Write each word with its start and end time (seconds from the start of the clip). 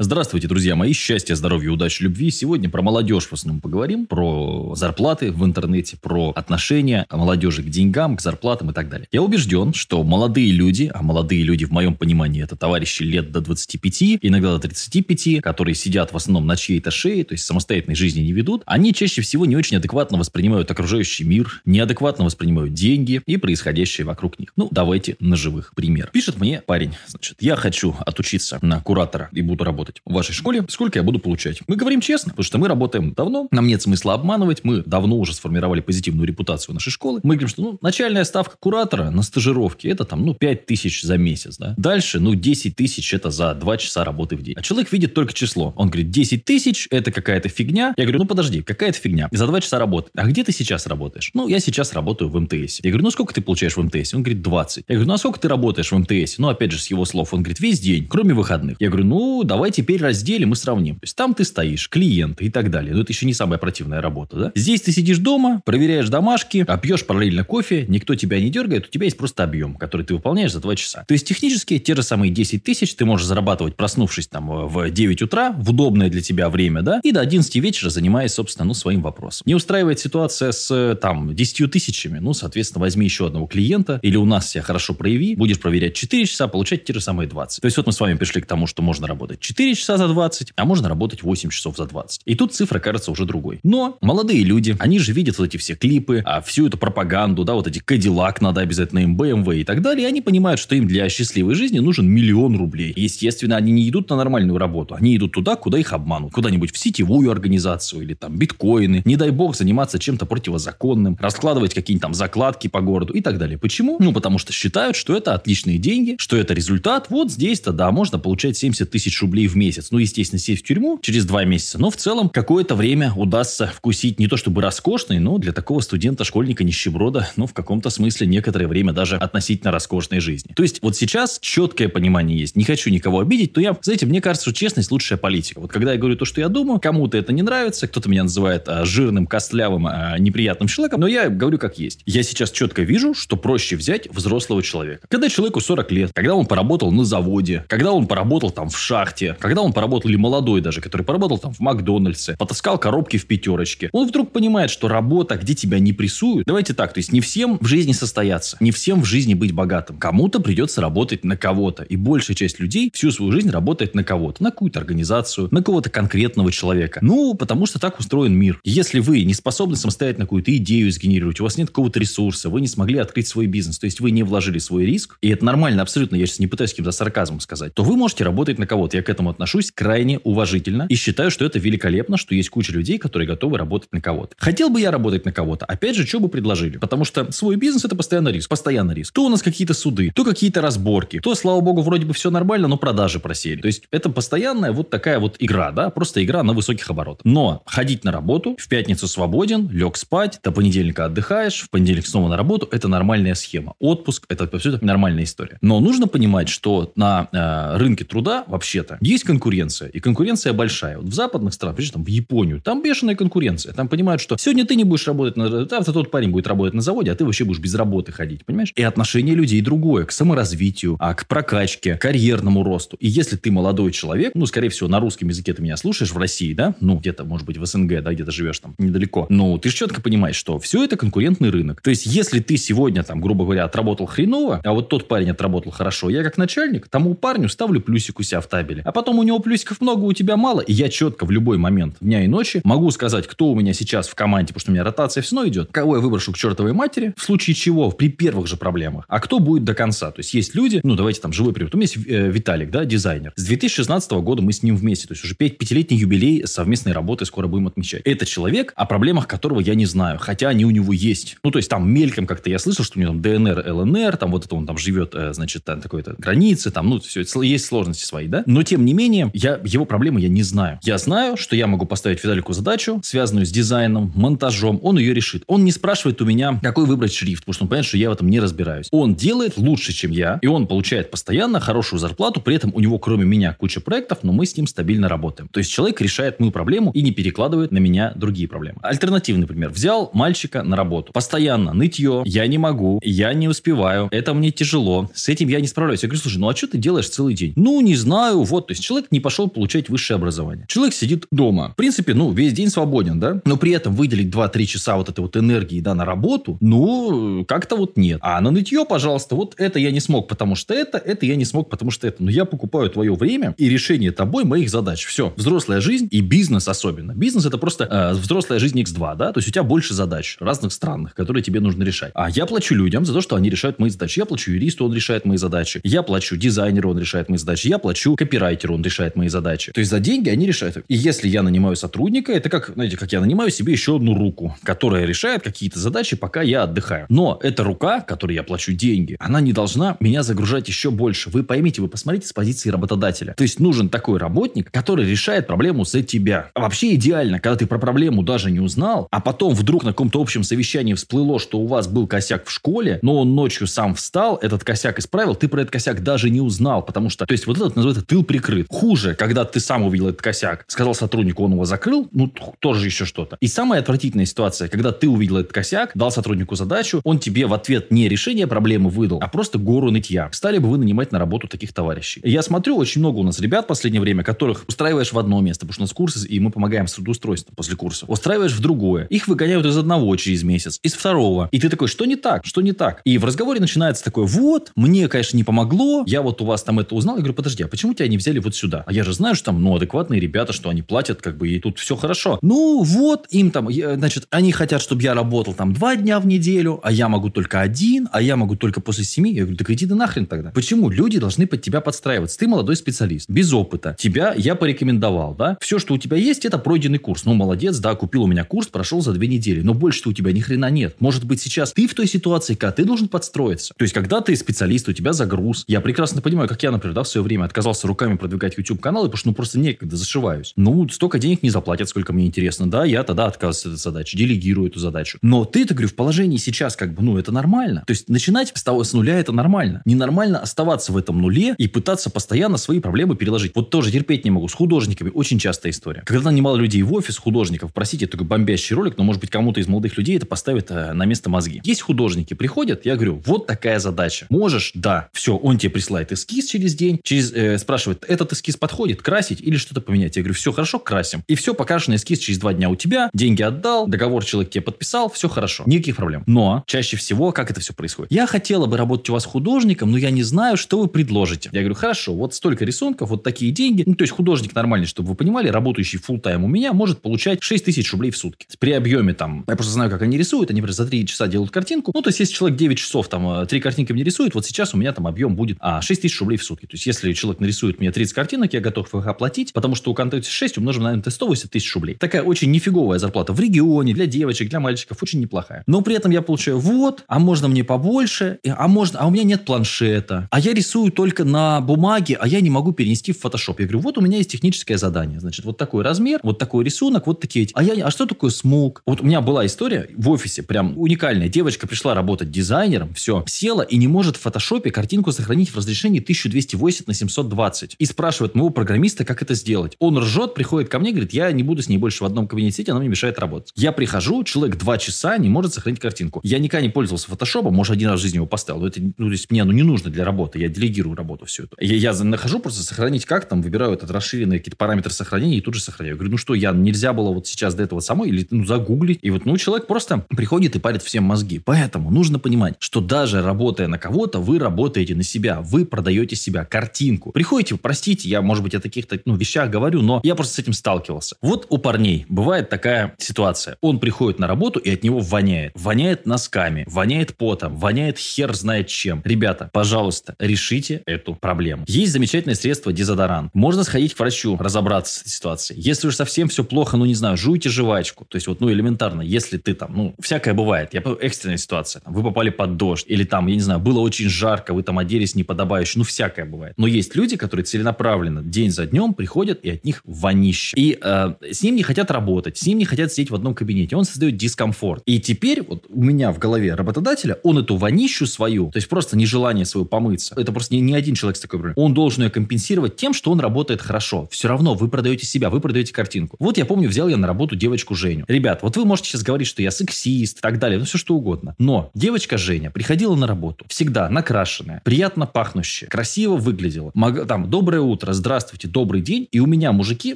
Здравствуйте, 0.00 0.46
друзья 0.46 0.76
мои. 0.76 0.92
Счастья, 0.92 1.34
здоровья, 1.34 1.72
удачи, 1.72 2.04
любви. 2.04 2.30
Сегодня 2.30 2.70
про 2.70 2.82
молодежь 2.82 3.26
в 3.26 3.32
основном 3.32 3.60
поговорим. 3.60 4.06
Про 4.06 4.76
зарплаты 4.76 5.32
в 5.32 5.44
интернете, 5.44 5.96
про 6.00 6.30
отношения 6.36 7.04
молодежи 7.10 7.64
к 7.64 7.68
деньгам, 7.68 8.16
к 8.16 8.20
зарплатам 8.20 8.70
и 8.70 8.72
так 8.72 8.88
далее. 8.90 9.08
Я 9.10 9.22
убежден, 9.22 9.74
что 9.74 10.04
молодые 10.04 10.52
люди, 10.52 10.88
а 10.94 11.02
молодые 11.02 11.42
люди 11.42 11.64
в 11.64 11.72
моем 11.72 11.96
понимании 11.96 12.44
это 12.44 12.54
товарищи 12.54 13.02
лет 13.02 13.32
до 13.32 13.40
25, 13.40 14.20
иногда 14.22 14.52
до 14.52 14.60
35, 14.60 15.42
которые 15.42 15.74
сидят 15.74 16.12
в 16.12 16.16
основном 16.16 16.46
на 16.46 16.54
чьей-то 16.54 16.92
шее, 16.92 17.24
то 17.24 17.34
есть 17.34 17.44
самостоятельной 17.44 17.96
жизни 17.96 18.20
не 18.20 18.32
ведут, 18.32 18.62
они 18.66 18.94
чаще 18.94 19.20
всего 19.20 19.46
не 19.46 19.56
очень 19.56 19.78
адекватно 19.78 20.16
воспринимают 20.16 20.70
окружающий 20.70 21.24
мир, 21.24 21.60
неадекватно 21.64 22.24
воспринимают 22.24 22.72
деньги 22.72 23.20
и 23.26 23.36
происходящее 23.36 24.06
вокруг 24.06 24.38
них. 24.38 24.52
Ну, 24.54 24.68
давайте 24.70 25.16
на 25.18 25.34
живых 25.34 25.72
примерах. 25.74 26.12
Пишет 26.12 26.38
мне 26.38 26.62
парень, 26.64 26.94
значит, 27.08 27.38
я 27.40 27.56
хочу 27.56 27.96
отучиться 28.06 28.60
на 28.62 28.80
куратора 28.80 29.28
и 29.32 29.42
буду 29.42 29.64
работать 29.64 29.87
работать 29.88 30.02
в 30.04 30.12
вашей 30.12 30.32
школе, 30.32 30.64
сколько 30.68 30.98
я 30.98 31.02
буду 31.02 31.18
получать. 31.18 31.60
Мы 31.66 31.76
говорим 31.76 32.00
честно, 32.00 32.30
потому 32.30 32.44
что 32.44 32.58
мы 32.58 32.68
работаем 32.68 33.12
давно, 33.12 33.48
нам 33.50 33.66
нет 33.66 33.82
смысла 33.82 34.14
обманывать, 34.14 34.64
мы 34.64 34.82
давно 34.82 35.16
уже 35.16 35.34
сформировали 35.34 35.80
позитивную 35.80 36.26
репутацию 36.26 36.74
нашей 36.74 36.90
школы. 36.90 37.20
Мы 37.22 37.34
говорим, 37.34 37.48
что 37.48 37.62
ну, 37.62 37.78
начальная 37.80 38.24
ставка 38.24 38.56
куратора 38.58 39.10
на 39.10 39.22
стажировке 39.22 39.88
это 39.88 40.04
там, 40.04 40.24
ну, 40.24 40.34
5 40.34 40.66
тысяч 40.66 41.02
за 41.02 41.16
месяц, 41.16 41.56
да. 41.58 41.74
Дальше, 41.76 42.20
ну, 42.20 42.34
10 42.34 42.76
тысяч 42.76 43.14
это 43.14 43.30
за 43.30 43.54
2 43.54 43.76
часа 43.78 44.04
работы 44.04 44.36
в 44.36 44.42
день. 44.42 44.54
А 44.56 44.62
человек 44.62 44.92
видит 44.92 45.14
только 45.14 45.32
число. 45.32 45.72
Он 45.76 45.88
говорит, 45.88 46.10
10 46.10 46.44
тысяч 46.44 46.88
это 46.90 47.10
какая-то 47.10 47.48
фигня. 47.48 47.94
Я 47.96 48.04
говорю, 48.04 48.20
ну, 48.20 48.26
подожди, 48.26 48.62
какая-то 48.62 48.98
фигня. 48.98 49.28
За 49.32 49.46
2 49.46 49.60
часа 49.60 49.78
работы. 49.78 50.10
А 50.16 50.26
где 50.26 50.44
ты 50.44 50.52
сейчас 50.52 50.86
работаешь? 50.86 51.30
Ну, 51.34 51.48
я 51.48 51.60
сейчас 51.60 51.92
работаю 51.92 52.30
в 52.30 52.38
МТС. 52.38 52.80
Я 52.82 52.90
говорю, 52.90 53.04
ну, 53.04 53.10
сколько 53.10 53.34
ты 53.34 53.40
получаешь 53.40 53.76
в 53.76 53.82
МТС? 53.82 54.14
Он 54.14 54.22
говорит, 54.22 54.42
20. 54.42 54.84
Я 54.88 54.94
говорю, 54.94 55.08
ну, 55.08 55.14
а 55.14 55.18
сколько 55.18 55.40
ты 55.40 55.48
работаешь 55.48 55.90
в 55.92 55.98
МТС? 55.98 56.38
Ну, 56.38 56.48
опять 56.48 56.72
же, 56.72 56.78
с 56.78 56.88
его 56.88 57.04
слов. 57.04 57.32
Он 57.32 57.42
говорит, 57.42 57.60
весь 57.60 57.80
день, 57.80 58.06
кроме 58.08 58.34
выходных. 58.34 58.76
Я 58.80 58.88
говорю, 58.88 59.06
ну, 59.06 59.42
давай 59.44 59.70
теперь 59.78 60.02
разделим 60.02 60.54
и 60.54 60.56
сравним. 60.56 60.96
То 60.96 61.04
есть 61.04 61.14
там 61.14 61.34
ты 61.34 61.44
стоишь, 61.44 61.88
клиент 61.88 62.42
и 62.42 62.50
так 62.50 62.68
далее. 62.68 62.92
Но 62.92 63.02
это 63.02 63.12
еще 63.12 63.26
не 63.26 63.32
самая 63.32 63.60
противная 63.60 64.00
работа, 64.00 64.36
да? 64.36 64.52
Здесь 64.56 64.80
ты 64.80 64.90
сидишь 64.90 65.18
дома, 65.18 65.62
проверяешь 65.64 66.08
домашки, 66.08 66.64
а 66.66 66.76
пьешь 66.78 67.06
параллельно 67.06 67.44
кофе, 67.44 67.86
никто 67.86 68.16
тебя 68.16 68.40
не 68.40 68.50
дергает, 68.50 68.86
у 68.86 68.90
тебя 68.90 69.04
есть 69.04 69.16
просто 69.16 69.44
объем, 69.44 69.76
который 69.76 70.04
ты 70.04 70.14
выполняешь 70.14 70.52
за 70.52 70.58
2 70.58 70.74
часа. 70.74 71.04
То 71.06 71.12
есть 71.12 71.28
технически 71.28 71.78
те 71.78 71.94
же 71.94 72.02
самые 72.02 72.32
10 72.32 72.64
тысяч 72.64 72.96
ты 72.96 73.04
можешь 73.04 73.24
зарабатывать, 73.28 73.76
проснувшись 73.76 74.26
там 74.26 74.50
э, 74.50 74.66
в 74.66 74.90
9 74.90 75.22
утра, 75.22 75.52
в 75.52 75.70
удобное 75.70 76.10
для 76.10 76.22
тебя 76.22 76.48
время, 76.48 76.82
да, 76.82 77.00
и 77.04 77.12
до 77.12 77.20
11 77.20 77.54
вечера 77.56 77.88
занимаясь, 77.90 78.32
собственно, 78.32 78.66
ну, 78.66 78.74
своим 78.74 79.00
вопросом. 79.00 79.44
Не 79.46 79.54
устраивает 79.54 80.00
ситуация 80.00 80.50
с 80.50 80.74
э, 80.74 80.96
там 81.00 81.36
10 81.36 81.70
тысячами, 81.70 82.18
ну, 82.18 82.34
соответственно, 82.34 82.80
возьми 82.80 83.04
еще 83.04 83.28
одного 83.28 83.46
клиента, 83.46 84.00
или 84.02 84.16
у 84.16 84.24
нас 84.24 84.50
себя 84.50 84.62
хорошо 84.62 84.94
прояви, 84.94 85.36
будешь 85.36 85.60
проверять 85.60 85.94
4 85.94 86.26
часа, 86.26 86.48
получать 86.48 86.84
те 86.84 86.92
же 86.92 87.00
самые 87.00 87.28
20. 87.28 87.60
То 87.60 87.66
есть 87.66 87.76
вот 87.76 87.86
мы 87.86 87.92
с 87.92 88.00
вами 88.00 88.14
пришли 88.14 88.40
к 88.40 88.46
тому, 88.46 88.66
что 88.66 88.82
можно 88.82 89.06
работать 89.06 89.38
4 89.38 89.67
часа 89.74 89.96
за 89.96 90.08
20, 90.08 90.52
а 90.56 90.64
можно 90.64 90.88
работать 90.88 91.22
8 91.22 91.50
часов 91.50 91.76
за 91.76 91.86
20. 91.86 92.22
И 92.24 92.34
тут 92.34 92.54
цифра 92.54 92.78
кажется 92.78 93.10
уже 93.10 93.24
другой. 93.24 93.60
Но 93.62 93.98
молодые 94.00 94.42
люди, 94.44 94.76
они 94.78 94.98
же 94.98 95.12
видят 95.12 95.38
вот 95.38 95.46
эти 95.48 95.56
все 95.56 95.74
клипы, 95.74 96.22
а 96.24 96.40
всю 96.40 96.66
эту 96.66 96.78
пропаганду, 96.78 97.44
да, 97.44 97.54
вот 97.54 97.66
эти 97.66 97.78
Кадиллак 97.78 98.40
надо 98.40 98.60
обязательно 98.60 99.00
им, 99.00 99.16
BMW 99.16 99.60
и 99.60 99.64
так 99.64 99.82
далее, 99.82 100.06
и 100.06 100.08
они 100.08 100.20
понимают, 100.20 100.60
что 100.60 100.74
им 100.74 100.86
для 100.86 101.08
счастливой 101.08 101.54
жизни 101.54 101.78
нужен 101.78 102.08
миллион 102.08 102.56
рублей. 102.56 102.92
естественно, 102.96 103.56
они 103.56 103.72
не 103.72 103.88
идут 103.88 104.10
на 104.10 104.16
нормальную 104.16 104.58
работу, 104.58 104.94
они 104.94 105.16
идут 105.16 105.32
туда, 105.32 105.56
куда 105.56 105.78
их 105.78 105.92
обманут. 105.92 106.32
Куда-нибудь 106.32 106.72
в 106.72 106.78
сетевую 106.78 107.30
организацию 107.30 108.02
или 108.02 108.14
там 108.14 108.36
биткоины. 108.36 109.02
Не 109.04 109.16
дай 109.16 109.30
бог 109.30 109.56
заниматься 109.56 109.98
чем-то 109.98 110.26
противозаконным, 110.26 111.16
раскладывать 111.20 111.74
какие-нибудь 111.74 112.02
там 112.02 112.14
закладки 112.14 112.68
по 112.68 112.80
городу 112.80 113.12
и 113.12 113.20
так 113.20 113.38
далее. 113.38 113.58
Почему? 113.58 113.96
Ну, 114.00 114.12
потому 114.12 114.38
что 114.38 114.52
считают, 114.52 114.96
что 114.96 115.16
это 115.16 115.34
отличные 115.34 115.78
деньги, 115.78 116.16
что 116.18 116.36
это 116.36 116.54
результат. 116.54 117.06
Вот 117.10 117.30
здесь-то, 117.30 117.72
да, 117.72 117.90
можно 117.90 118.18
получать 118.18 118.56
70 118.56 118.90
тысяч 118.90 119.20
рублей 119.20 119.46
в 119.46 119.56
месяц. 119.58 119.88
Ну, 119.90 119.98
естественно, 119.98 120.38
сесть 120.38 120.62
в 120.62 120.66
тюрьму 120.66 120.98
через 121.02 121.24
два 121.24 121.44
месяца. 121.44 121.78
Но 121.78 121.90
в 121.90 121.96
целом 121.96 122.28
какое-то 122.28 122.74
время 122.74 123.12
удастся 123.14 123.66
вкусить 123.74 124.18
не 124.18 124.28
то 124.28 124.36
чтобы 124.36 124.62
роскошный, 124.62 125.18
но 125.18 125.38
для 125.38 125.52
такого 125.52 125.80
студента, 125.80 126.24
школьника, 126.24 126.64
нищеброда, 126.64 127.28
ну, 127.36 127.46
в 127.46 127.52
каком-то 127.52 127.90
смысле 127.90 128.26
некоторое 128.26 128.66
время 128.66 128.92
даже 128.92 129.16
относительно 129.16 129.72
роскошной 129.72 130.20
жизни. 130.20 130.52
То 130.54 130.62
есть 130.62 130.80
вот 130.82 130.96
сейчас 130.96 131.38
четкое 131.40 131.88
понимание 131.88 132.38
есть. 132.38 132.56
Не 132.56 132.64
хочу 132.64 132.90
никого 132.90 133.20
обидеть, 133.20 133.52
то 133.52 133.60
я, 133.60 133.76
знаете, 133.82 134.06
мне 134.06 134.20
кажется, 134.20 134.50
что 134.50 134.58
честность 134.58 134.90
лучшая 134.90 135.18
политика. 135.18 135.60
Вот 135.60 135.70
когда 135.70 135.92
я 135.92 135.98
говорю 135.98 136.16
то, 136.16 136.24
что 136.24 136.40
я 136.40 136.48
думаю, 136.48 136.80
кому-то 136.80 137.18
это 137.18 137.32
не 137.32 137.42
нравится, 137.42 137.88
кто-то 137.88 138.08
меня 138.08 138.22
называет 138.22 138.68
а, 138.68 138.84
жирным, 138.84 139.26
костлявым, 139.26 139.86
а, 139.86 140.18
неприятным 140.18 140.68
человеком, 140.68 141.00
но 141.00 141.06
я 141.06 141.28
говорю 141.28 141.58
как 141.58 141.78
есть. 141.78 142.00
Я 142.06 142.22
сейчас 142.22 142.50
четко 142.50 142.82
вижу, 142.82 143.14
что 143.14 143.36
проще 143.36 143.76
взять 143.76 144.08
взрослого 144.10 144.62
человека. 144.62 145.06
Когда 145.08 145.28
человеку 145.28 145.60
40 145.60 145.92
лет, 145.92 146.10
когда 146.14 146.34
он 146.34 146.46
поработал 146.46 146.92
на 146.92 147.04
заводе, 147.04 147.64
когда 147.68 147.92
он 147.92 148.06
поработал 148.06 148.50
там 148.50 148.68
в 148.68 148.78
шахте, 148.78 149.36
когда 149.38 149.62
он 149.62 149.72
поработал 149.72 150.10
или 150.10 150.16
молодой 150.16 150.60
даже, 150.60 150.80
который 150.80 151.02
поработал 151.02 151.38
там 151.38 151.52
в 151.52 151.60
Макдональдсе, 151.60 152.36
потаскал 152.38 152.78
коробки 152.78 153.16
в 153.16 153.26
пятерочке, 153.26 153.90
он 153.92 154.06
вдруг 154.08 154.32
понимает, 154.32 154.70
что 154.70 154.88
работа, 154.88 155.36
где 155.36 155.54
тебя 155.54 155.78
не 155.78 155.92
прессуют, 155.92 156.46
давайте 156.46 156.74
так, 156.74 156.92
то 156.92 156.98
есть 156.98 157.12
не 157.12 157.20
всем 157.20 157.58
в 157.60 157.66
жизни 157.66 157.92
состояться, 157.92 158.56
не 158.60 158.70
всем 158.70 159.02
в 159.02 159.04
жизни 159.04 159.34
быть 159.34 159.52
богатым. 159.52 159.96
Кому-то 159.98 160.40
придется 160.40 160.80
работать 160.80 161.24
на 161.24 161.36
кого-то. 161.36 161.82
И 161.82 161.96
большая 161.96 162.36
часть 162.36 162.60
людей 162.60 162.90
всю 162.94 163.10
свою 163.10 163.32
жизнь 163.32 163.50
работает 163.50 163.94
на 163.94 164.04
кого-то, 164.04 164.42
на 164.42 164.50
какую-то 164.50 164.80
организацию, 164.80 165.48
на 165.50 165.62
кого-то 165.62 165.90
конкретного 165.90 166.52
человека. 166.52 167.00
Ну, 167.02 167.34
потому 167.34 167.66
что 167.66 167.78
так 167.78 167.98
устроен 167.98 168.34
мир. 168.34 168.60
Если 168.64 169.00
вы 169.00 169.24
не 169.24 169.34
способны 169.34 169.76
самостоятельно 169.76 170.26
какую-то 170.26 170.54
идею 170.56 170.90
сгенерировать, 170.90 171.40
у 171.40 171.44
вас 171.44 171.56
нет 171.56 171.68
какого-то 171.68 172.00
ресурса, 172.00 172.48
вы 172.48 172.60
не 172.60 172.68
смогли 172.68 172.98
открыть 172.98 173.28
свой 173.28 173.46
бизнес, 173.46 173.78
то 173.78 173.86
есть 173.86 174.00
вы 174.00 174.10
не 174.10 174.22
вложили 174.22 174.58
свой 174.58 174.84
риск, 174.84 175.16
и 175.20 175.28
это 175.28 175.44
нормально 175.44 175.82
абсолютно, 175.82 176.16
я 176.16 176.26
сейчас 176.26 176.38
не 176.38 176.46
пытаюсь 176.46 176.70
каким-то 176.70 176.92
сарказмом 176.92 177.40
сказать, 177.40 177.74
то 177.74 177.84
вы 177.84 177.96
можете 177.96 178.24
работать 178.24 178.58
на 178.58 178.66
кого-то. 178.66 178.96
Я 178.96 179.02
к 179.02 179.08
этому 179.08 179.27
отношусь 179.30 179.70
крайне 179.72 180.18
уважительно 180.18 180.86
и 180.88 180.94
считаю, 180.94 181.30
что 181.30 181.44
это 181.44 181.58
великолепно, 181.58 182.16
что 182.16 182.34
есть 182.34 182.50
куча 182.50 182.72
людей, 182.72 182.98
которые 182.98 183.26
готовы 183.26 183.58
работать 183.58 183.92
на 183.92 184.00
кого-то. 184.00 184.34
Хотел 184.38 184.70
бы 184.70 184.80
я 184.80 184.90
работать 184.90 185.24
на 185.24 185.32
кого-то? 185.32 185.64
Опять 185.66 185.96
же, 185.96 186.06
что 186.06 186.20
бы 186.20 186.28
предложили? 186.28 186.78
Потому 186.78 187.04
что 187.04 187.30
свой 187.32 187.56
бизнес 187.56 187.84
это 187.84 187.96
постоянно 187.96 188.28
риск, 188.28 188.48
постоянно 188.48 188.92
риск. 188.92 189.12
То 189.12 189.24
у 189.24 189.28
нас 189.28 189.42
какие-то 189.42 189.74
суды, 189.74 190.12
то 190.14 190.24
какие-то 190.24 190.60
разборки, 190.60 191.20
то, 191.20 191.34
слава 191.34 191.60
богу, 191.60 191.82
вроде 191.82 192.06
бы 192.06 192.14
все 192.14 192.30
нормально, 192.30 192.68
но 192.68 192.76
продажи 192.76 193.20
просели. 193.20 193.60
То 193.60 193.66
есть 193.66 193.84
это 193.90 194.10
постоянная 194.10 194.72
вот 194.72 194.90
такая 194.90 195.18
вот 195.18 195.36
игра, 195.38 195.72
да, 195.72 195.90
просто 195.90 196.24
игра 196.24 196.42
на 196.42 196.52
высоких 196.52 196.88
оборотах. 196.90 197.24
Но 197.24 197.62
ходить 197.66 198.04
на 198.04 198.12
работу, 198.12 198.56
в 198.58 198.68
пятницу 198.68 199.08
свободен, 199.08 199.68
лег 199.70 199.96
спать, 199.96 200.40
до 200.42 200.52
понедельника 200.52 201.06
отдыхаешь, 201.06 201.62
в 201.62 201.70
понедельник 201.70 202.06
снова 202.06 202.28
на 202.28 202.36
работу, 202.36 202.68
это 202.70 202.88
нормальная 202.88 203.34
схема. 203.34 203.74
Отпуск, 203.78 204.24
это 204.28 204.58
все 204.58 204.74
это 204.74 204.84
нормальная 204.84 205.24
история. 205.24 205.58
Но 205.60 205.80
нужно 205.80 206.06
понимать, 206.06 206.48
что 206.48 206.92
на 206.96 207.28
э, 207.32 207.78
рынке 207.78 208.04
труда 208.04 208.44
вообще-то 208.46 208.98
есть 209.00 209.17
конкуренция, 209.24 209.88
и 209.88 210.00
конкуренция 210.00 210.52
большая. 210.52 210.98
Вот 210.98 211.08
в 211.08 211.14
западных 211.14 211.54
странах, 211.54 211.76
прежде 211.76 211.94
там 211.94 212.04
в 212.04 212.08
Японию, 212.08 212.60
там 212.60 212.82
бешеная 212.82 213.14
конкуренция. 213.14 213.72
Там 213.72 213.88
понимают, 213.88 214.20
что 214.20 214.36
сегодня 214.38 214.66
ты 214.66 214.76
не 214.76 214.84
будешь 214.84 215.06
работать 215.06 215.36
на 215.36 215.48
завтра 215.66 215.92
тот 215.92 216.10
парень 216.10 216.30
будет 216.30 216.46
работать 216.46 216.74
на 216.74 216.82
заводе, 216.82 217.12
а 217.12 217.14
ты 217.14 217.24
вообще 217.24 217.44
будешь 217.44 217.60
без 217.60 217.74
работы 217.74 218.12
ходить, 218.12 218.44
понимаешь? 218.44 218.72
И 218.74 218.82
отношение 218.82 219.34
людей 219.34 219.60
другое 219.60 220.04
к 220.04 220.12
саморазвитию, 220.12 220.96
а 220.98 221.14
к 221.14 221.26
прокачке, 221.26 221.96
карьерному 221.96 222.62
росту. 222.62 222.96
И 223.00 223.08
если 223.08 223.36
ты 223.36 223.50
молодой 223.50 223.92
человек, 223.92 224.32
ну, 224.34 224.46
скорее 224.46 224.68
всего, 224.68 224.88
на 224.88 225.00
русском 225.00 225.28
языке 225.28 225.52
ты 225.54 225.62
меня 225.62 225.76
слушаешь 225.76 226.12
в 226.12 226.18
России, 226.18 226.52
да, 226.54 226.74
ну, 226.80 226.96
где-то, 226.96 227.24
может 227.24 227.46
быть, 227.46 227.56
в 227.56 227.66
СНГ, 227.66 228.02
да, 228.02 228.12
где-то 228.12 228.30
живешь 228.30 228.58
там 228.58 228.74
недалеко, 228.78 229.26
ну, 229.28 229.58
ты 229.58 229.68
же 229.68 229.76
четко 229.76 230.00
понимаешь, 230.00 230.36
что 230.36 230.58
все 230.58 230.84
это 230.84 230.96
конкурентный 230.96 231.50
рынок. 231.50 231.80
То 231.80 231.90
есть, 231.90 232.06
если 232.06 232.40
ты 232.40 232.56
сегодня, 232.56 233.02
там, 233.02 233.20
грубо 233.20 233.44
говоря, 233.44 233.64
отработал 233.64 234.06
хреново, 234.06 234.60
а 234.64 234.72
вот 234.72 234.88
тот 234.88 235.08
парень 235.08 235.30
отработал 235.30 235.72
хорошо, 235.72 236.10
я 236.10 236.22
как 236.22 236.36
начальник 236.36 236.88
тому 236.88 237.14
парню 237.14 237.48
ставлю 237.48 237.80
плюсик 237.80 238.20
у 238.20 238.22
себя 238.22 238.40
в 238.40 238.46
табеле. 238.46 238.82
А 238.84 238.92
потом 238.92 239.07
у 239.16 239.22
него 239.22 239.38
плюсиков 239.38 239.80
много, 239.80 240.04
у 240.04 240.12
тебя 240.12 240.36
мало, 240.36 240.60
и 240.60 240.72
я 240.72 240.88
четко 240.88 241.24
в 241.24 241.30
любой 241.30 241.58
момент 241.58 241.96
дня 242.00 242.24
и 242.24 242.26
ночи 242.26 242.60
могу 242.64 242.90
сказать, 242.90 243.26
кто 243.26 243.46
у 243.46 243.54
меня 243.54 243.72
сейчас 243.72 244.08
в 244.08 244.14
команде, 244.14 244.48
потому 244.48 244.60
что 244.60 244.70
у 244.70 244.74
меня 244.74 244.84
ротация 244.84 245.22
все 245.22 245.36
равно 245.36 245.48
идет, 245.48 245.70
кого 245.70 245.96
я 245.96 246.02
выброшу 246.02 246.32
к 246.32 246.36
чертовой 246.36 246.72
матери, 246.72 247.14
в 247.16 247.22
случае 247.22 247.54
чего, 247.54 247.90
при 247.90 248.08
первых 248.08 248.46
же 248.46 248.56
проблемах, 248.56 249.04
а 249.08 249.20
кто 249.20 249.38
будет 249.38 249.64
до 249.64 249.74
конца. 249.74 250.10
То 250.10 250.20
есть, 250.20 250.34
есть 250.34 250.54
люди, 250.54 250.80
ну, 250.82 250.94
давайте 250.94 251.20
там 251.20 251.32
живой 251.32 251.52
пример. 251.52 251.70
У 251.72 251.76
меня 251.76 251.84
есть 251.84 251.96
э, 252.06 252.30
Виталик, 252.30 252.70
да, 252.70 252.84
дизайнер. 252.84 253.32
С 253.36 253.44
2016 253.44 254.10
года 254.12 254.42
мы 254.42 254.52
с 254.52 254.62
ним 254.62 254.76
вместе, 254.76 255.06
то 255.06 255.14
есть, 255.14 255.24
уже 255.24 255.34
5 255.34 255.58
пятилетний 255.58 255.98
юбилей 255.98 256.46
совместной 256.46 256.92
работы 256.92 257.24
скоро 257.24 257.46
будем 257.46 257.68
отмечать. 257.68 258.02
Это 258.04 258.26
человек, 258.26 258.72
о 258.76 258.86
проблемах 258.86 259.26
которого 259.26 259.60
я 259.60 259.74
не 259.74 259.86
знаю, 259.86 260.18
хотя 260.18 260.48
они 260.48 260.64
у 260.64 260.70
него 260.70 260.92
есть. 260.92 261.36
Ну, 261.42 261.50
то 261.50 261.58
есть, 261.58 261.68
там 261.68 261.90
мельком 261.90 262.26
как-то 262.26 262.50
я 262.50 262.58
слышал, 262.58 262.84
что 262.84 262.98
у 262.98 263.02
него 263.02 263.12
там 263.12 263.22
ДНР, 263.22 263.64
ЛНР, 263.72 264.16
там 264.16 264.30
вот 264.30 264.46
это 264.46 264.54
он 264.54 264.66
там 264.66 264.78
живет, 264.78 265.14
э, 265.14 265.32
значит, 265.32 265.64
там 265.64 265.80
такой-то 265.80 266.14
границы, 266.18 266.70
там, 266.70 266.88
ну, 266.88 267.00
все, 267.00 267.22
есть 267.42 267.66
сложности 267.66 268.04
свои, 268.04 268.26
да. 268.26 268.42
Но, 268.46 268.62
тем 268.62 268.84
не 268.84 268.94
менее, 268.98 269.30
я, 269.32 269.60
его 269.64 269.84
проблемы 269.84 270.20
я 270.20 270.28
не 270.28 270.42
знаю. 270.42 270.78
Я 270.82 270.98
знаю, 270.98 271.36
что 271.36 271.56
я 271.56 271.66
могу 271.66 271.86
поставить 271.86 272.22
Виталику 272.22 272.52
задачу, 272.52 273.00
связанную 273.04 273.46
с 273.46 273.50
дизайном, 273.50 274.12
монтажом, 274.14 274.80
он 274.82 274.98
ее 274.98 275.14
решит. 275.14 275.44
Он 275.46 275.64
не 275.64 275.72
спрашивает 275.72 276.20
у 276.20 276.24
меня, 276.26 276.58
какой 276.62 276.84
выбрать 276.84 277.14
шрифт, 277.14 277.44
потому 277.44 277.54
что 277.54 277.64
он 277.64 277.68
понимает, 277.68 277.86
что 277.86 277.96
я 277.96 278.10
в 278.10 278.12
этом 278.12 278.28
не 278.28 278.40
разбираюсь. 278.40 278.88
Он 278.90 279.14
делает 279.14 279.56
лучше, 279.56 279.92
чем 279.92 280.10
я, 280.10 280.38
и 280.42 280.46
он 280.46 280.66
получает 280.66 281.10
постоянно 281.10 281.60
хорошую 281.60 282.00
зарплату, 282.00 282.40
при 282.40 282.56
этом 282.56 282.72
у 282.74 282.80
него, 282.80 282.98
кроме 282.98 283.24
меня, 283.24 283.54
куча 283.58 283.80
проектов, 283.80 284.18
но 284.22 284.32
мы 284.32 284.44
с 284.44 284.56
ним 284.56 284.66
стабильно 284.66 285.08
работаем. 285.08 285.48
То 285.52 285.58
есть 285.58 285.70
человек 285.70 286.00
решает 286.00 286.40
мою 286.40 286.50
проблему 286.50 286.90
и 286.92 287.02
не 287.02 287.12
перекладывает 287.12 287.70
на 287.70 287.78
меня 287.78 288.12
другие 288.16 288.48
проблемы. 288.48 288.78
Альтернативный 288.82 289.46
пример. 289.46 289.70
Взял 289.70 290.10
мальчика 290.12 290.62
на 290.62 290.76
работу. 290.76 291.12
Постоянно 291.12 291.72
нытье, 291.72 292.22
я 292.24 292.46
не 292.46 292.58
могу, 292.58 293.00
я 293.04 293.32
не 293.32 293.48
успеваю, 293.48 294.08
это 294.10 294.34
мне 294.34 294.50
тяжело, 294.50 295.10
с 295.14 295.28
этим 295.28 295.48
я 295.48 295.60
не 295.60 295.66
справляюсь. 295.66 296.02
Я 296.02 296.08
говорю, 296.08 296.22
слушай, 296.22 296.38
ну 296.38 296.48
а 296.48 296.56
что 296.56 296.66
ты 296.66 296.78
делаешь 296.78 297.08
целый 297.08 297.34
день? 297.34 297.52
Ну, 297.56 297.80
не 297.80 297.94
знаю, 297.94 298.42
вот, 298.42 298.66
то 298.68 298.72
есть 298.72 298.82
человек 298.88 299.12
не 299.12 299.20
пошел 299.20 299.48
получать 299.48 299.90
высшее 299.90 300.16
образование. 300.16 300.64
Человек 300.66 300.94
сидит 300.94 301.26
дома. 301.30 301.72
В 301.72 301.76
принципе, 301.76 302.14
ну, 302.14 302.32
весь 302.32 302.54
день 302.54 302.70
свободен, 302.70 303.20
да? 303.20 303.42
Но 303.44 303.58
при 303.58 303.72
этом 303.72 303.94
выделить 303.94 304.34
2-3 304.34 304.64
часа 304.64 304.96
вот 304.96 305.10
этой 305.10 305.20
вот 305.20 305.36
энергии, 305.36 305.80
да, 305.80 305.94
на 305.94 306.06
работу, 306.06 306.56
ну, 306.62 307.44
как-то 307.46 307.76
вот 307.76 307.98
нет. 307.98 308.18
А 308.22 308.40
на 308.40 308.50
нытье, 308.50 308.86
пожалуйста, 308.88 309.34
вот 309.34 309.54
это 309.58 309.78
я 309.78 309.90
не 309.90 310.00
смог, 310.00 310.26
потому 310.26 310.54
что 310.54 310.72
это, 310.72 310.96
это 310.96 311.26
я 311.26 311.36
не 311.36 311.44
смог, 311.44 311.68
потому 311.68 311.90
что 311.90 312.06
это. 312.06 312.22
Но 312.22 312.30
я 312.30 312.46
покупаю 312.46 312.88
твое 312.88 313.12
время 313.12 313.54
и 313.58 313.68
решение 313.68 314.10
тобой 314.10 314.44
моих 314.44 314.70
задач. 314.70 315.04
Все. 315.04 315.34
Взрослая 315.36 315.82
жизнь 315.82 316.08
и 316.10 316.22
бизнес 316.22 316.66
особенно. 316.66 317.12
Бизнес 317.12 317.44
это 317.44 317.58
просто 317.58 317.84
э, 317.84 318.14
взрослая 318.14 318.58
жизнь 318.58 318.80
X2, 318.80 319.16
да? 319.16 319.32
То 319.32 319.38
есть 319.38 319.48
у 319.48 319.52
тебя 319.52 319.64
больше 319.64 319.92
задач 319.92 320.38
разных 320.40 320.72
странных, 320.72 321.14
которые 321.14 321.42
тебе 321.42 321.60
нужно 321.60 321.82
решать. 321.82 322.12
А 322.14 322.30
я 322.30 322.46
плачу 322.46 322.74
людям 322.74 323.04
за 323.04 323.12
то, 323.12 323.20
что 323.20 323.36
они 323.36 323.50
решают 323.50 323.78
мои 323.78 323.90
задачи. 323.90 324.18
Я 324.18 324.24
плачу 324.24 324.50
юристу, 324.50 324.86
он 324.86 324.94
решает 324.94 325.26
мои 325.26 325.36
задачи. 325.36 325.80
Я 325.84 326.02
плачу 326.02 326.36
дизайнеру, 326.36 326.90
он 326.90 326.98
решает 326.98 327.28
мои 327.28 327.36
задачи. 327.36 327.68
Я 327.68 327.78
плачу 327.78 328.16
копирайтеру, 328.16 328.77
он 328.78 328.82
решает 328.84 329.16
мои 329.16 329.28
задачи. 329.28 329.72
То 329.72 329.80
есть 329.80 329.90
за 329.90 330.00
деньги 330.00 330.28
они 330.28 330.46
решают. 330.46 330.78
И 330.88 330.94
если 330.94 331.28
я 331.28 331.42
нанимаю 331.42 331.76
сотрудника, 331.76 332.32
это 332.32 332.48
как, 332.48 332.70
знаете, 332.74 332.96
как 332.96 333.12
я 333.12 333.20
нанимаю 333.20 333.50
себе 333.50 333.72
еще 333.72 333.96
одну 333.96 334.14
руку, 334.14 334.56
которая 334.62 335.04
решает 335.04 335.42
какие-то 335.42 335.78
задачи, 335.78 336.16
пока 336.16 336.42
я 336.42 336.62
отдыхаю. 336.62 337.06
Но 337.08 337.38
эта 337.42 337.64
рука, 337.64 338.00
которой 338.00 338.34
я 338.34 338.42
плачу 338.42 338.72
деньги, 338.72 339.16
она 339.18 339.40
не 339.40 339.52
должна 339.52 339.96
меня 340.00 340.22
загружать 340.22 340.68
еще 340.68 340.90
больше. 340.90 341.30
Вы 341.30 341.42
поймите, 341.42 341.82
вы 341.82 341.88
посмотрите 341.88 342.26
с 342.28 342.32
позиции 342.32 342.70
работодателя. 342.70 343.34
То 343.34 343.42
есть 343.42 343.60
нужен 343.60 343.88
такой 343.88 344.18
работник, 344.18 344.70
который 344.70 345.08
решает 345.08 345.46
проблему 345.46 345.84
за 345.84 346.02
тебя. 346.02 346.50
А 346.54 346.60
вообще 346.60 346.94
идеально, 346.94 347.40
когда 347.40 347.56
ты 347.56 347.66
про 347.66 347.78
проблему 347.78 348.22
даже 348.22 348.50
не 348.50 348.60
узнал, 348.60 349.08
а 349.10 349.20
потом 349.20 349.54
вдруг 349.54 349.84
на 349.84 349.90
каком-то 349.90 350.20
общем 350.20 350.44
совещании 350.44 350.94
всплыло, 350.94 351.38
что 351.40 351.58
у 351.58 351.66
вас 351.66 351.88
был 351.88 352.06
косяк 352.06 352.46
в 352.46 352.50
школе, 352.50 352.98
но 353.02 353.20
он 353.20 353.34
ночью 353.34 353.66
сам 353.66 353.94
встал, 353.94 354.38
этот 354.40 354.62
косяк 354.62 354.98
исправил, 354.98 355.34
ты 355.34 355.48
про 355.48 355.62
этот 355.62 355.72
косяк 355.72 356.02
даже 356.02 356.30
не 356.30 356.40
узнал, 356.40 356.82
потому 356.82 357.10
что, 357.10 357.26
то 357.26 357.32
есть 357.32 357.46
вот 357.46 357.56
этот 357.56 357.74
называется 357.76 358.04
тыл 358.04 358.22
прикрыт. 358.22 358.67
Хуже, 358.68 359.14
когда 359.14 359.44
ты 359.44 359.60
сам 359.60 359.82
увидел 359.82 360.08
этот 360.08 360.22
косяк, 360.22 360.64
сказал 360.68 360.94
сотруднику, 360.94 361.44
он 361.44 361.52
его 361.52 361.64
закрыл, 361.64 362.08
ну, 362.12 362.32
тоже 362.60 362.86
еще 362.86 363.04
что-то. 363.04 363.36
И 363.40 363.48
самая 363.48 363.80
отвратительная 363.80 364.26
ситуация, 364.26 364.68
когда 364.68 364.92
ты 364.92 365.08
увидел 365.08 365.38
этот 365.38 365.52
косяк, 365.52 365.92
дал 365.94 366.10
сотруднику 366.10 366.54
задачу, 366.54 367.00
он 367.04 367.18
тебе 367.18 367.46
в 367.46 367.54
ответ 367.54 367.90
не 367.90 368.08
решение 368.08 368.46
проблемы 368.46 368.90
выдал, 368.90 369.18
а 369.22 369.28
просто 369.28 369.58
гору 369.58 369.90
нытья. 369.90 370.28
Стали 370.32 370.58
бы 370.58 370.68
вы 370.68 370.78
нанимать 370.78 371.12
на 371.12 371.18
работу 371.18 371.48
таких 371.48 371.72
товарищей. 371.72 372.20
Я 372.24 372.42
смотрю, 372.42 372.76
очень 372.76 373.00
много 373.00 373.18
у 373.18 373.22
нас 373.22 373.40
ребят 373.40 373.64
в 373.64 373.68
последнее 373.68 374.00
время, 374.00 374.22
которых 374.22 374.64
устраиваешь 374.68 375.12
в 375.12 375.18
одно 375.18 375.40
место, 375.40 375.66
потому 375.66 375.74
что 375.74 375.82
у 375.82 375.84
нас 375.84 375.92
курсы, 375.92 376.26
и 376.26 376.40
мы 376.40 376.50
помогаем 376.50 376.86
с 376.86 376.94
трудоустройством 376.94 377.54
после 377.54 377.76
курса. 377.76 378.06
Устраиваешь 378.06 378.52
в 378.52 378.60
другое. 378.60 379.06
Их 379.06 379.28
выгоняют 379.28 379.64
из 379.66 379.76
одного 379.76 380.14
через 380.16 380.42
месяц, 380.42 380.78
из 380.82 380.94
второго. 380.94 381.48
И 381.52 381.60
ты 381.60 381.68
такой, 381.68 381.88
что 381.88 382.04
не 382.04 382.16
так? 382.16 382.44
Что 382.44 382.60
не 382.60 382.72
так? 382.72 383.00
И 383.04 383.18
в 383.18 383.24
разговоре 383.24 383.60
начинается 383.60 384.04
такое, 384.04 384.26
вот, 384.26 384.72
мне, 384.76 385.08
конечно, 385.08 385.36
не 385.36 385.44
помогло, 385.44 386.04
я 386.06 386.22
вот 386.22 386.40
у 386.42 386.44
вас 386.44 386.62
там 386.62 386.80
это 386.80 386.94
узнал. 386.94 387.16
Я 387.16 387.20
говорю, 387.20 387.34
подожди, 387.34 387.62
а 387.62 387.68
почему 387.68 387.94
тебя 387.94 388.08
не 388.08 388.18
взяли 388.18 388.38
вот 388.48 388.54
сюда? 388.54 388.84
А 388.86 388.92
я 388.92 389.04
же 389.04 389.12
знаю, 389.12 389.34
что 389.34 389.46
там, 389.46 389.62
ну, 389.62 389.76
адекватные 389.76 390.20
ребята, 390.20 390.52
что 390.52 390.70
они 390.70 390.82
платят, 390.82 391.22
как 391.22 391.36
бы, 391.36 391.48
и 391.48 391.60
тут 391.60 391.78
все 391.78 391.96
хорошо. 391.96 392.38
Ну, 392.42 392.82
вот, 392.82 393.26
им 393.30 393.50
там, 393.50 393.70
значит, 393.70 394.26
они 394.30 394.52
хотят, 394.52 394.82
чтобы 394.82 395.02
я 395.02 395.14
работал 395.14 395.54
там 395.54 395.72
два 395.72 395.96
дня 395.96 396.18
в 396.20 396.26
неделю, 396.26 396.80
а 396.82 396.90
я 396.90 397.08
могу 397.08 397.30
только 397.30 397.60
один, 397.60 398.08
а 398.12 398.20
я 398.22 398.36
могу 398.36 398.56
только 398.56 398.80
после 398.80 399.04
семи. 399.04 399.32
Я 399.32 399.42
говорю, 399.42 399.56
так 399.56 399.70
иди 399.70 399.86
ты 399.86 399.94
нахрен 399.94 400.26
тогда. 400.26 400.50
Почему? 400.50 400.90
Люди 400.90 401.18
должны 401.18 401.46
под 401.46 401.62
тебя 401.62 401.80
подстраиваться. 401.80 402.38
Ты 402.38 402.48
молодой 402.48 402.76
специалист, 402.76 403.28
без 403.28 403.52
опыта. 403.52 403.94
Тебя 403.98 404.34
я 404.36 404.54
порекомендовал, 404.54 405.34
да? 405.34 405.56
Все, 405.60 405.78
что 405.78 405.94
у 405.94 405.98
тебя 405.98 406.16
есть, 406.16 406.44
это 406.44 406.58
пройденный 406.58 406.98
курс. 406.98 407.24
Ну, 407.24 407.34
молодец, 407.34 407.78
да, 407.78 407.94
купил 407.94 408.24
у 408.24 408.26
меня 408.26 408.44
курс, 408.44 408.68
прошел 408.68 409.00
за 409.00 409.12
две 409.12 409.28
недели. 409.28 409.60
Но 409.60 409.74
больше-то 409.74 410.10
у 410.10 410.12
тебя 410.12 410.32
ни 410.32 410.40
хрена 410.40 410.70
нет. 410.70 410.96
Может 411.00 411.24
быть, 411.24 411.40
сейчас 411.40 411.72
ты 411.72 411.86
в 411.86 411.94
той 411.94 412.06
ситуации, 412.06 412.54
когда 412.54 412.72
ты 412.72 412.84
должен 412.84 413.08
подстроиться. 413.08 413.74
То 413.76 413.82
есть, 413.82 413.94
когда 413.94 414.20
ты 414.20 414.34
специалист, 414.36 414.88
у 414.88 414.92
тебя 414.92 415.12
загруз. 415.12 415.64
Я 415.68 415.80
прекрасно 415.80 416.22
понимаю, 416.22 416.48
как 416.48 416.62
я, 416.62 416.70
например, 416.70 416.94
да, 416.94 417.02
в 417.02 417.08
свое 417.08 417.24
время 417.24 417.44
отказался 417.44 417.86
руками 417.86 418.16
продвигать 418.16 418.37
YouTube-каналы, 418.46 419.06
потому 419.06 419.18
что 419.18 419.28
ну 419.28 419.34
просто 419.34 419.58
некогда 419.58 419.96
зашиваюсь. 419.96 420.52
Ну, 420.56 420.88
столько 420.88 421.18
денег 421.18 421.42
не 421.42 421.50
заплатят, 421.50 421.88
сколько 421.88 422.12
мне 422.12 422.26
интересно. 422.26 422.70
Да, 422.70 422.84
я 422.84 423.02
тогда 423.02 423.26
отказываюсь 423.26 423.66
от 423.66 423.72
этой 423.72 423.82
задачи, 423.82 424.16
делегирую 424.16 424.68
эту 424.68 424.78
задачу. 424.78 425.18
Но 425.22 425.44
ты-то, 425.44 425.74
говорю, 425.74 425.88
в 425.88 425.94
положении 425.94 426.36
сейчас 426.36 426.76
как 426.76 426.94
бы, 426.94 427.02
ну, 427.02 427.18
это 427.18 427.32
нормально. 427.32 427.84
То 427.86 427.92
есть, 427.92 428.08
начинать 428.08 428.52
с 428.54 428.62
того, 428.62 428.84
с 428.84 428.92
нуля 428.92 429.18
это 429.18 429.32
нормально. 429.32 429.82
Ненормально 429.84 430.38
оставаться 430.38 430.92
в 430.92 430.96
этом 430.96 431.20
нуле 431.20 431.54
и 431.58 431.68
пытаться 431.68 432.10
постоянно 432.10 432.56
свои 432.56 432.80
проблемы 432.80 433.16
переложить. 433.16 433.52
Вот 433.54 433.70
тоже 433.70 433.90
терпеть 433.90 434.24
не 434.24 434.30
могу. 434.30 434.48
С 434.48 434.54
художниками 434.54 435.10
очень 435.14 435.38
частая 435.38 435.72
история. 435.72 436.02
Когда 436.06 436.30
немало 436.32 436.56
людей 436.56 436.82
в 436.82 436.92
офис, 436.92 437.16
художников, 437.18 437.72
простите, 437.72 438.06
такой 438.06 438.26
бомбящий 438.26 438.74
ролик, 438.74 438.96
но, 438.96 439.04
может 439.04 439.20
быть, 439.20 439.30
кому-то 439.30 439.60
из 439.60 439.68
молодых 439.68 439.96
людей 439.96 440.16
это 440.16 440.26
поставит 440.26 440.70
э, 440.70 440.92
на 440.92 441.04
место 441.04 441.30
мозги. 441.30 441.60
Есть 441.64 441.82
художники, 441.82 442.34
приходят, 442.34 442.86
я 442.86 442.94
говорю, 442.94 443.22
вот 443.24 443.46
такая 443.46 443.78
задача. 443.78 444.26
Можешь? 444.30 444.72
Да. 444.74 445.08
Все, 445.12 445.36
он 445.36 445.58
тебе 445.58 445.70
присылает 445.70 446.12
эскиз 446.12 446.46
через 446.46 446.74
день, 446.74 447.00
через, 447.02 447.32
э, 447.32 447.58
спрашивает, 447.58 448.04
этот 448.28 448.38
эскиз 448.38 448.56
подходит, 448.56 449.02
красить 449.02 449.40
или 449.40 449.56
что-то 449.56 449.80
поменять? 449.80 450.16
Я 450.16 450.22
говорю, 450.22 450.34
все 450.34 450.52
хорошо, 450.52 450.78
красим. 450.78 451.22
И 451.26 451.34
все, 451.34 451.54
покрашенный 451.54 451.96
эскиз 451.96 452.18
через 452.18 452.38
два 452.38 452.52
дня 452.52 452.68
у 452.70 452.76
тебя, 452.76 453.10
деньги 453.14 453.42
отдал, 453.42 453.86
договор 453.86 454.24
человек 454.24 454.50
тебе 454.50 454.62
подписал, 454.62 455.10
все 455.10 455.28
хорошо. 455.28 455.64
Никаких 455.66 455.96
проблем. 455.96 456.22
Но 456.26 456.62
чаще 456.66 456.96
всего, 456.96 457.32
как 457.32 457.50
это 457.50 457.60
все 457.60 457.72
происходит? 457.72 458.12
Я 458.12 458.26
хотела 458.26 458.66
бы 458.66 458.76
работать 458.76 459.08
у 459.10 459.12
вас 459.12 459.24
художником, 459.24 459.90
но 459.90 459.96
я 459.96 460.10
не 460.10 460.22
знаю, 460.22 460.56
что 460.56 460.78
вы 460.78 460.88
предложите. 460.88 461.50
Я 461.52 461.60
говорю, 461.60 461.74
хорошо, 461.74 462.14
вот 462.14 462.34
столько 462.34 462.64
рисунков, 462.64 463.10
вот 463.10 463.22
такие 463.22 463.50
деньги. 463.50 463.82
Ну, 463.86 463.94
то 463.94 464.02
есть 464.02 464.12
художник 464.12 464.54
нормальный, 464.54 464.86
чтобы 464.86 465.08
вы 465.08 465.14
понимали, 465.14 465.48
работающий 465.48 465.98
full 465.98 466.20
тайм 466.20 466.44
у 466.44 466.48
меня 466.48 466.72
может 466.72 467.00
получать 467.00 467.42
6 467.42 467.64
тысяч 467.64 467.90
рублей 467.92 468.10
в 468.10 468.16
сутки. 468.16 468.46
При 468.58 468.72
объеме 468.72 469.14
там, 469.14 469.44
я 469.48 469.56
просто 469.56 469.72
знаю, 469.72 469.90
как 469.90 470.02
они 470.02 470.18
рисуют, 470.18 470.50
они, 470.50 470.60
например, 470.60 470.74
за 470.74 470.86
3 470.86 471.06
часа 471.06 471.26
делают 471.26 471.50
картинку. 471.50 471.92
Ну, 471.94 472.02
то 472.02 472.08
есть, 472.08 472.20
если 472.20 472.34
человек 472.34 472.58
9 472.58 472.78
часов 472.78 473.08
там 473.08 473.46
3 473.46 473.58
э, 473.58 473.62
картинки 473.62 473.92
мне 473.92 474.02
рисует, 474.02 474.34
вот 474.34 474.46
сейчас 474.46 474.74
у 474.74 474.76
меня 474.76 474.92
там 474.92 475.06
объем 475.06 475.36
будет 475.36 475.58
а, 475.60 475.80
6 475.80 476.02
тысяч 476.02 476.18
рублей 476.20 476.36
в 476.36 476.44
сутки. 476.44 476.66
То 476.66 476.74
есть, 476.74 476.86
если 476.86 477.12
человек 477.12 477.40
нарисует 477.40 477.80
мне 477.80 477.90
30 477.90 478.14
картинок, 478.18 478.52
я 478.52 478.58
готов 478.58 478.92
их 478.92 479.06
оплатить, 479.06 479.52
потому 479.52 479.76
что 479.76 479.92
у 479.92 479.94
контента 479.94 480.28
6 480.28 480.58
умножим 480.58 480.82
на 480.82 480.96
НТ 480.96 481.12
180 481.12 481.52
тысяч 481.52 481.72
рублей. 481.76 481.94
Такая 481.94 482.22
очень 482.22 482.50
нифиговая 482.50 482.98
зарплата 482.98 483.32
в 483.32 483.38
регионе, 483.38 483.94
для 483.94 484.06
девочек, 484.06 484.50
для 484.50 484.58
мальчиков, 484.58 485.00
очень 485.04 485.20
неплохая. 485.20 485.62
Но 485.68 485.82
при 485.82 485.94
этом 485.94 486.10
я 486.10 486.20
получаю 486.20 486.58
вот, 486.58 487.04
а 487.06 487.20
можно 487.20 487.46
мне 487.46 487.62
побольше, 487.62 488.40
а 488.44 488.66
можно, 488.66 488.98
а 488.98 489.06
у 489.06 489.10
меня 489.10 489.22
нет 489.22 489.44
планшета, 489.44 490.26
а 490.32 490.40
я 490.40 490.52
рисую 490.52 490.90
только 490.90 491.22
на 491.22 491.60
бумаге, 491.60 492.18
а 492.20 492.26
я 492.26 492.40
не 492.40 492.50
могу 492.50 492.72
перенести 492.72 493.12
в 493.12 493.24
Photoshop. 493.24 493.54
Я 493.60 493.66
говорю, 493.66 493.78
вот 493.78 493.98
у 493.98 494.00
меня 494.00 494.18
есть 494.18 494.32
техническое 494.32 494.78
задание, 494.78 495.20
значит, 495.20 495.44
вот 495.44 495.56
такой 495.56 495.84
размер, 495.84 496.18
вот 496.24 496.40
такой 496.40 496.64
рисунок, 496.64 497.06
вот 497.06 497.20
такие. 497.20 497.46
А 497.54 497.62
я, 497.62 497.86
а 497.86 497.90
что 497.92 498.04
такое 498.04 498.32
смог? 498.32 498.82
Вот 498.84 499.00
у 499.00 499.04
меня 499.04 499.20
была 499.20 499.46
история 499.46 499.90
в 499.96 500.10
офисе, 500.10 500.42
прям 500.42 500.76
уникальная. 500.76 501.28
Девочка 501.28 501.68
пришла 501.68 501.94
работать 501.94 502.32
дизайнером, 502.32 502.94
все, 502.94 503.22
села 503.28 503.62
и 503.62 503.76
не 503.76 503.86
может 503.86 504.16
в 504.16 504.20
фотошопе 504.20 504.72
картинку 504.72 505.12
сохранить 505.12 505.50
в 505.50 505.56
разрешении 505.56 506.00
1280 506.00 506.88
на 506.88 506.94
720. 506.94 507.76
И 507.78 507.84
спрашивает 507.84 508.07
моего 508.34 508.50
программиста, 508.50 509.04
как 509.04 509.22
это 509.22 509.34
сделать. 509.34 509.76
Он 509.78 509.98
ржет, 509.98 510.34
приходит 510.34 510.70
ко 510.70 510.78
мне, 510.78 510.90
говорит, 510.90 511.12
я 511.12 511.30
не 511.32 511.42
буду 511.42 511.62
с 511.62 511.68
ней 511.68 511.78
больше 511.78 512.04
в 512.04 512.06
одном 512.06 512.28
кабинете 512.28 512.56
сидеть, 512.56 512.70
она 512.70 512.80
мне 512.80 512.88
мешает 512.88 513.18
работать. 513.18 513.52
Я 513.54 513.72
прихожу, 513.72 514.24
человек 514.24 514.56
два 514.56 514.78
часа 514.78 515.16
не 515.18 515.28
может 515.28 515.54
сохранить 515.54 515.80
картинку. 515.80 516.20
Я 516.22 516.38
никогда 516.38 516.62
не 516.62 516.70
пользовался 516.70 517.08
фотошопом, 517.08 517.54
может, 517.54 517.74
один 517.74 517.90
раз 517.90 518.00
в 518.00 518.02
жизни 518.02 518.16
его 518.16 518.26
поставил, 518.26 518.60
но 518.60 518.68
это, 518.68 518.80
ну, 518.80 519.06
то 519.06 519.12
есть 519.12 519.30
мне 519.30 519.42
оно 519.42 519.52
не 519.52 519.62
нужно 519.62 519.90
для 519.90 520.04
работы, 520.04 520.38
я 520.38 520.48
делегирую 520.48 520.96
работу 520.96 521.26
всю 521.26 521.44
эту. 521.44 521.56
Я, 521.60 521.76
я 521.76 522.04
нахожу 522.04 522.40
просто 522.40 522.62
сохранить 522.62 523.04
как 523.04 523.28
там, 523.28 523.42
выбираю 523.42 523.72
этот 523.72 523.90
расширенный 523.90 524.38
какие-то 524.38 524.56
параметры 524.56 524.92
сохранения 524.92 525.38
и 525.38 525.40
тут 525.40 525.54
же 525.54 525.60
сохраняю. 525.60 525.96
Говорю, 525.96 526.12
ну 526.12 526.16
что, 526.18 526.34
я 526.34 526.52
нельзя 526.52 526.92
было 526.92 527.10
вот 527.12 527.26
сейчас 527.26 527.54
до 527.54 527.62
этого 527.62 527.80
самой 527.80 528.10
или 528.10 528.26
ну, 528.30 528.44
загуглить. 528.44 528.98
И 529.02 529.10
вот, 529.10 529.24
ну, 529.24 529.36
человек 529.36 529.66
просто 529.66 530.06
приходит 530.10 530.56
и 530.56 530.58
парит 530.58 530.82
всем 530.82 531.04
мозги. 531.04 531.38
Поэтому 531.38 531.90
нужно 531.90 532.18
понимать, 532.18 532.54
что 532.58 532.80
даже 532.80 533.22
работая 533.22 533.68
на 533.68 533.78
кого-то, 533.78 534.20
вы 534.20 534.38
работаете 534.38 534.94
на 534.94 535.02
себя, 535.02 535.40
вы 535.40 535.64
продаете 535.64 536.16
себя, 536.16 536.44
картинку. 536.44 537.12
Приходите, 537.12 537.56
простите, 537.56 537.97
я, 538.04 538.22
может 538.22 538.42
быть, 538.42 538.54
о 538.54 538.60
таких-то 538.60 538.98
ну, 539.04 539.16
вещах 539.16 539.50
говорю, 539.50 539.82
но 539.82 540.00
я 540.02 540.14
просто 540.14 540.34
с 540.34 540.38
этим 540.38 540.52
сталкивался. 540.52 541.16
Вот 541.22 541.46
у 541.50 541.58
парней 541.58 542.06
бывает 542.08 542.48
такая 542.48 542.94
ситуация. 542.98 543.56
Он 543.60 543.78
приходит 543.78 544.18
на 544.18 544.26
работу 544.26 544.58
и 544.58 544.70
от 544.70 544.82
него 544.82 545.00
воняет. 545.00 545.52
Воняет 545.54 546.06
носками, 546.06 546.64
воняет 546.68 547.16
потом, 547.16 547.56
воняет 547.56 547.98
хер 547.98 548.34
знает 548.34 548.68
чем. 548.68 549.02
Ребята, 549.04 549.50
пожалуйста, 549.52 550.14
решите 550.18 550.82
эту 550.86 551.14
проблему. 551.14 551.64
Есть 551.66 551.92
замечательное 551.92 552.34
средство 552.34 552.72
дезодорант. 552.72 553.30
Можно 553.34 553.64
сходить 553.64 553.94
к 553.94 553.98
врачу, 553.98 554.36
разобраться 554.38 554.98
с 554.98 555.00
этой 555.02 555.10
ситуацией. 555.10 555.60
Если 555.60 555.88
уж 555.88 555.96
совсем 555.96 556.28
все 556.28 556.44
плохо, 556.44 556.76
ну 556.76 556.84
не 556.84 556.94
знаю, 556.94 557.16
жуйте 557.16 557.48
жвачку. 557.48 558.04
То 558.04 558.16
есть 558.16 558.26
вот, 558.26 558.40
ну 558.40 558.50
элементарно, 558.50 559.02
если 559.02 559.38
ты 559.38 559.54
там, 559.54 559.72
ну 559.74 559.94
всякое 560.00 560.34
бывает. 560.34 560.74
Я 560.74 560.82
экстренная 561.00 561.36
ситуация. 561.36 561.80
Там, 561.80 561.92
вы 561.92 562.02
попали 562.02 562.30
под 562.30 562.56
дождь 562.56 562.84
или 562.88 563.04
там, 563.04 563.26
я 563.26 563.34
не 563.34 563.40
знаю, 563.40 563.60
было 563.60 563.80
очень 563.80 564.08
жарко, 564.08 564.54
вы 564.54 564.62
там 564.62 564.78
оделись 564.78 565.14
неподобающе. 565.14 565.78
Ну 565.78 565.84
всякое 565.84 566.24
бывает. 566.24 566.54
Но 566.56 566.66
есть 566.66 566.94
люди, 566.94 567.16
которые 567.16 567.44
целенаправленно 567.44 567.87
день 568.30 568.50
за 568.50 568.66
днем 568.66 568.94
приходят 568.94 569.40
и 569.42 569.50
от 569.50 569.64
них 569.64 569.82
вонище. 569.84 570.56
И 570.56 570.78
э, 570.80 571.14
с 571.30 571.42
ним 571.42 571.56
не 571.56 571.62
хотят 571.62 571.90
работать, 571.90 572.36
с 572.36 572.46
ним 572.46 572.58
не 572.58 572.64
хотят 572.64 572.92
сидеть 572.92 573.10
в 573.10 573.14
одном 573.14 573.34
кабинете. 573.34 573.76
Он 573.76 573.84
создает 573.84 574.16
дискомфорт. 574.16 574.82
И 574.86 575.00
теперь 575.00 575.42
вот 575.42 575.66
у 575.68 575.82
меня 575.82 576.12
в 576.12 576.18
голове 576.18 576.54
работодателя, 576.54 577.18
он 577.22 577.38
эту 577.38 577.56
вонищу 577.56 578.06
свою, 578.06 578.50
то 578.50 578.58
есть 578.58 578.68
просто 578.68 578.96
нежелание 578.96 579.44
свою 579.44 579.64
помыться, 579.64 580.14
это 580.16 580.32
просто 580.32 580.54
не, 580.54 580.60
не 580.60 580.74
один 580.74 580.94
человек 580.94 581.16
с 581.16 581.20
такой 581.20 581.38
проблемой, 581.38 581.62
он 581.62 581.74
должен 581.74 582.04
ее 582.04 582.10
компенсировать 582.10 582.76
тем, 582.76 582.92
что 582.92 583.10
он 583.10 583.20
работает 583.20 583.62
хорошо. 583.62 584.08
Все 584.10 584.28
равно 584.28 584.54
вы 584.54 584.68
продаете 584.68 585.06
себя, 585.06 585.30
вы 585.30 585.40
продаете 585.40 585.72
картинку. 585.72 586.16
Вот 586.18 586.38
я 586.38 586.44
помню, 586.44 586.68
взял 586.68 586.88
я 586.88 586.96
на 586.96 587.06
работу 587.06 587.36
девочку 587.36 587.74
Женю. 587.74 588.04
Ребят, 588.08 588.42
вот 588.42 588.56
вы 588.56 588.64
можете 588.64 588.90
сейчас 588.90 589.02
говорить, 589.02 589.28
что 589.28 589.42
я 589.42 589.50
сексист 589.50 590.18
и 590.18 590.20
так 590.20 590.38
далее, 590.38 590.58
ну 590.58 590.64
все 590.64 590.78
что 590.78 590.94
угодно. 590.94 591.34
Но 591.38 591.70
девочка 591.74 592.18
Женя 592.18 592.50
приходила 592.50 592.94
на 592.94 593.06
работу, 593.06 593.44
всегда 593.48 593.88
накрашенная, 593.88 594.62
приятно 594.64 595.06
пахнущая, 595.06 595.68
красиво 595.68 596.16
выглядела. 596.16 596.70
Мог, 596.74 597.06
там, 597.06 597.30
доброе 597.30 597.60
утро 597.60 597.77
утро, 597.78 597.92
здравствуйте, 597.92 598.48
добрый 598.48 598.80
день. 598.80 599.06
И 599.12 599.20
у 599.20 599.26
меня 599.26 599.52
мужики, 599.52 599.94